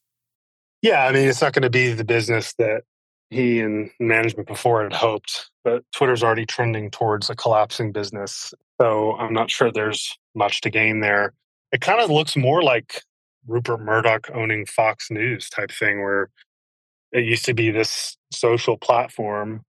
Yeah, 0.81 1.05
I 1.05 1.13
mean, 1.13 1.29
it's 1.29 1.41
not 1.41 1.53
going 1.53 1.63
to 1.63 1.69
be 1.69 1.93
the 1.93 2.03
business 2.03 2.53
that 2.59 2.83
he 3.29 3.61
and 3.61 3.89
management 3.99 4.47
before 4.47 4.83
had 4.83 4.93
hoped, 4.93 5.49
but 5.63 5.83
Twitter's 5.95 6.21
already 6.21 6.45
trending 6.45 6.91
towards 6.91 7.29
a 7.29 7.35
collapsing 7.35 7.91
business. 7.93 8.53
So 8.79 9.13
I'm 9.13 9.33
not 9.33 9.49
sure 9.49 9.71
there's 9.71 10.17
much 10.35 10.61
to 10.61 10.69
gain 10.69 10.99
there. 10.99 11.33
It 11.71 11.81
kind 11.81 12.01
of 12.01 12.09
looks 12.09 12.35
more 12.35 12.61
like 12.61 13.01
Rupert 13.47 13.79
Murdoch 13.79 14.29
owning 14.33 14.65
Fox 14.65 15.09
News 15.09 15.49
type 15.49 15.71
thing, 15.71 16.01
where 16.03 16.29
it 17.11 17.23
used 17.23 17.45
to 17.45 17.53
be 17.53 17.71
this 17.71 18.17
social 18.31 18.77
platform, 18.77 19.63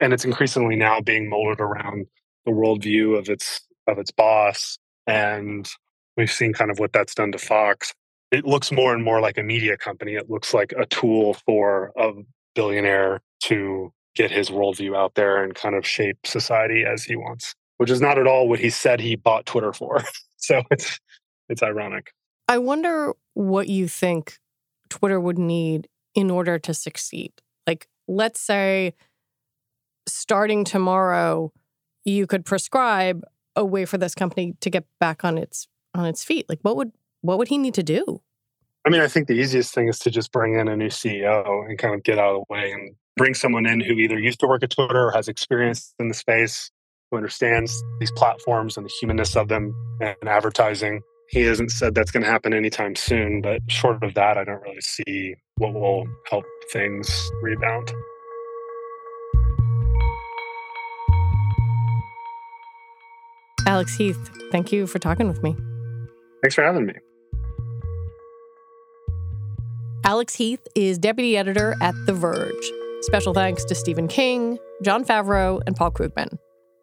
and 0.00 0.12
it's 0.12 0.24
increasingly 0.24 0.76
now 0.76 1.00
being 1.00 1.28
molded 1.28 1.60
around 1.60 2.06
the 2.44 2.52
worldview 2.52 3.18
of 3.18 3.28
its 3.28 3.60
of 3.86 3.98
its 3.98 4.10
boss. 4.10 4.78
And 5.06 5.68
we've 6.16 6.30
seen 6.30 6.52
kind 6.52 6.70
of 6.70 6.78
what 6.78 6.92
that's 6.92 7.14
done 7.14 7.32
to 7.32 7.38
Fox. 7.38 7.94
It 8.32 8.44
looks 8.44 8.72
more 8.72 8.92
and 8.92 9.04
more 9.04 9.20
like 9.20 9.38
a 9.38 9.42
media 9.42 9.76
company. 9.76 10.14
It 10.14 10.28
looks 10.28 10.52
like 10.52 10.72
a 10.76 10.86
tool 10.86 11.34
for 11.46 11.92
a 11.96 12.12
billionaire 12.54 13.20
to 13.44 13.92
get 14.16 14.30
his 14.30 14.50
worldview 14.50 14.96
out 14.96 15.14
there 15.14 15.44
and 15.44 15.54
kind 15.54 15.74
of 15.74 15.86
shape 15.86 16.18
society 16.24 16.84
as 16.84 17.04
he 17.04 17.14
wants, 17.14 17.54
which 17.76 17.90
is 17.90 18.00
not 18.00 18.18
at 18.18 18.26
all 18.26 18.48
what 18.48 18.58
he 18.58 18.70
said 18.70 19.00
he 19.00 19.14
bought 19.14 19.46
Twitter 19.46 19.72
for. 19.72 20.02
so 20.36 20.62
it's 20.70 20.98
it's 21.48 21.62
ironic. 21.62 22.12
I 22.48 22.58
wonder 22.58 23.12
what 23.34 23.68
you 23.68 23.88
think 23.88 24.38
Twitter 24.88 25.20
would 25.20 25.38
need 25.38 25.88
in 26.14 26.30
order 26.30 26.58
to 26.58 26.74
succeed. 26.74 27.32
Like, 27.66 27.88
let's 28.08 28.40
say 28.40 28.94
starting 30.08 30.64
tomorrow, 30.64 31.52
you 32.04 32.26
could 32.26 32.44
prescribe 32.44 33.24
a 33.56 33.64
way 33.64 33.84
for 33.84 33.98
this 33.98 34.14
company 34.14 34.54
to 34.60 34.70
get 34.70 34.84
back 35.00 35.24
on 35.24 35.38
its 35.38 35.66
on 35.94 36.06
its 36.06 36.22
feet. 36.22 36.46
Like, 36.48 36.60
what 36.62 36.76
would 36.76 36.92
what 37.22 37.38
would 37.38 37.48
he 37.48 37.58
need 37.58 37.74
to 37.74 37.82
do? 37.82 38.22
I 38.86 38.90
mean, 38.90 39.00
I 39.00 39.08
think 39.08 39.26
the 39.26 39.34
easiest 39.34 39.74
thing 39.74 39.88
is 39.88 39.98
to 40.00 40.10
just 40.10 40.30
bring 40.30 40.58
in 40.58 40.68
a 40.68 40.76
new 40.76 40.88
CEO 40.88 41.68
and 41.68 41.76
kind 41.76 41.94
of 41.94 42.04
get 42.04 42.18
out 42.18 42.36
of 42.36 42.44
the 42.46 42.54
way 42.54 42.70
and 42.70 42.94
bring 43.16 43.34
someone 43.34 43.66
in 43.66 43.80
who 43.80 43.94
either 43.94 44.18
used 44.18 44.38
to 44.40 44.46
work 44.46 44.62
at 44.62 44.70
Twitter 44.70 45.08
or 45.08 45.10
has 45.10 45.26
experience 45.26 45.92
in 45.98 46.06
the 46.06 46.14
space, 46.14 46.70
who 47.10 47.16
understands 47.16 47.82
these 47.98 48.12
platforms 48.12 48.76
and 48.76 48.86
the 48.86 48.92
humanness 49.00 49.34
of 49.34 49.48
them 49.48 49.74
and 50.00 50.28
advertising. 50.28 51.00
He 51.30 51.40
hasn't 51.40 51.72
said 51.72 51.96
that's 51.96 52.12
going 52.12 52.22
to 52.22 52.30
happen 52.30 52.54
anytime 52.54 52.94
soon, 52.94 53.40
but 53.40 53.60
short 53.68 54.04
of 54.04 54.14
that, 54.14 54.38
I 54.38 54.44
don't 54.44 54.62
really 54.62 54.80
see 54.80 55.34
what 55.56 55.74
will 55.74 56.06
help 56.30 56.44
things 56.72 57.30
rebound. 57.42 57.92
Alex 63.66 63.96
Heath, 63.96 64.30
thank 64.52 64.70
you 64.72 64.86
for 64.86 64.98
talking 64.98 65.28
with 65.28 65.42
me. 65.42 65.56
Thanks 66.42 66.54
for 66.54 66.62
having 66.62 66.86
me. 66.86 66.94
Alex 70.04 70.34
Heath 70.36 70.64
is 70.76 70.98
deputy 70.98 71.36
editor 71.36 71.74
at 71.82 71.94
The 72.06 72.12
Verge. 72.12 72.70
Special 73.00 73.34
thanks 73.34 73.64
to 73.64 73.74
Stephen 73.74 74.06
King, 74.06 74.56
Jon 74.82 75.04
Favreau, 75.04 75.60
and 75.66 75.74
Paul 75.74 75.90
Krugman. 75.90 76.38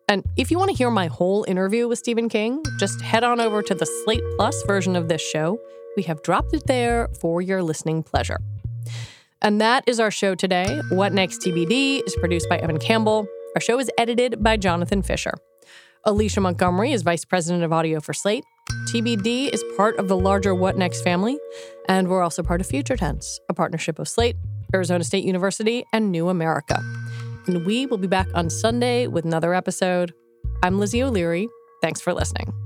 And 0.09 0.25
if 0.35 0.51
you 0.51 0.59
want 0.59 0.71
to 0.71 0.75
hear 0.75 0.91
my 0.91 1.07
whole 1.07 1.45
interview 1.47 1.87
with 1.87 1.99
Stephen 1.99 2.27
King, 2.27 2.61
just 2.79 3.01
head 3.01 3.23
on 3.23 3.39
over 3.39 3.61
to 3.61 3.73
the 3.73 3.85
Slate 3.85 4.23
Plus 4.35 4.61
version 4.63 4.97
of 4.97 5.07
this 5.07 5.21
show. 5.21 5.57
We 5.95 6.03
have 6.03 6.21
dropped 6.21 6.53
it 6.53 6.67
there 6.67 7.07
for 7.21 7.41
your 7.41 7.63
listening 7.63 8.03
pleasure. 8.03 8.39
And 9.41 9.61
that 9.61 9.85
is 9.87 10.01
our 10.01 10.11
show 10.11 10.35
today. 10.35 10.81
What 10.89 11.13
Next 11.13 11.39
TBD 11.39 12.05
is 12.05 12.15
produced 12.17 12.49
by 12.49 12.57
Evan 12.57 12.79
Campbell. 12.79 13.25
Our 13.55 13.61
show 13.61 13.79
is 13.79 13.89
edited 13.97 14.43
by 14.43 14.57
Jonathan 14.57 15.01
Fisher. 15.01 15.33
Alicia 16.05 16.41
Montgomery 16.41 16.91
is 16.91 17.01
Vice 17.01 17.23
President 17.23 17.63
of 17.63 17.71
Audio 17.71 18.01
for 18.01 18.11
Slate. 18.11 18.43
TBD 18.91 19.53
is 19.53 19.63
part 19.77 19.95
of 19.97 20.09
the 20.09 20.17
larger 20.17 20.53
What 20.53 20.75
Next 20.75 21.01
family, 21.01 21.39
and 21.87 22.09
we're 22.09 22.21
also 22.21 22.43
part 22.43 22.59
of 22.59 22.67
Future 22.67 22.97
Tense, 22.97 23.39
a 23.47 23.53
partnership 23.53 23.99
of 23.99 24.09
Slate, 24.09 24.35
Arizona 24.73 25.05
State 25.05 25.23
University, 25.23 25.85
and 25.93 26.11
New 26.11 26.27
America. 26.27 26.77
And 27.47 27.65
we 27.65 27.85
will 27.85 27.97
be 27.97 28.07
back 28.07 28.27
on 28.33 28.49
Sunday 28.49 29.07
with 29.07 29.23
another 29.23 29.53
episode. 29.53 30.13
I'm 30.61 30.77
Lizzie 30.77 31.01
O'Leary. 31.01 31.47
Thanks 31.81 32.01
for 32.01 32.13
listening. 32.13 32.62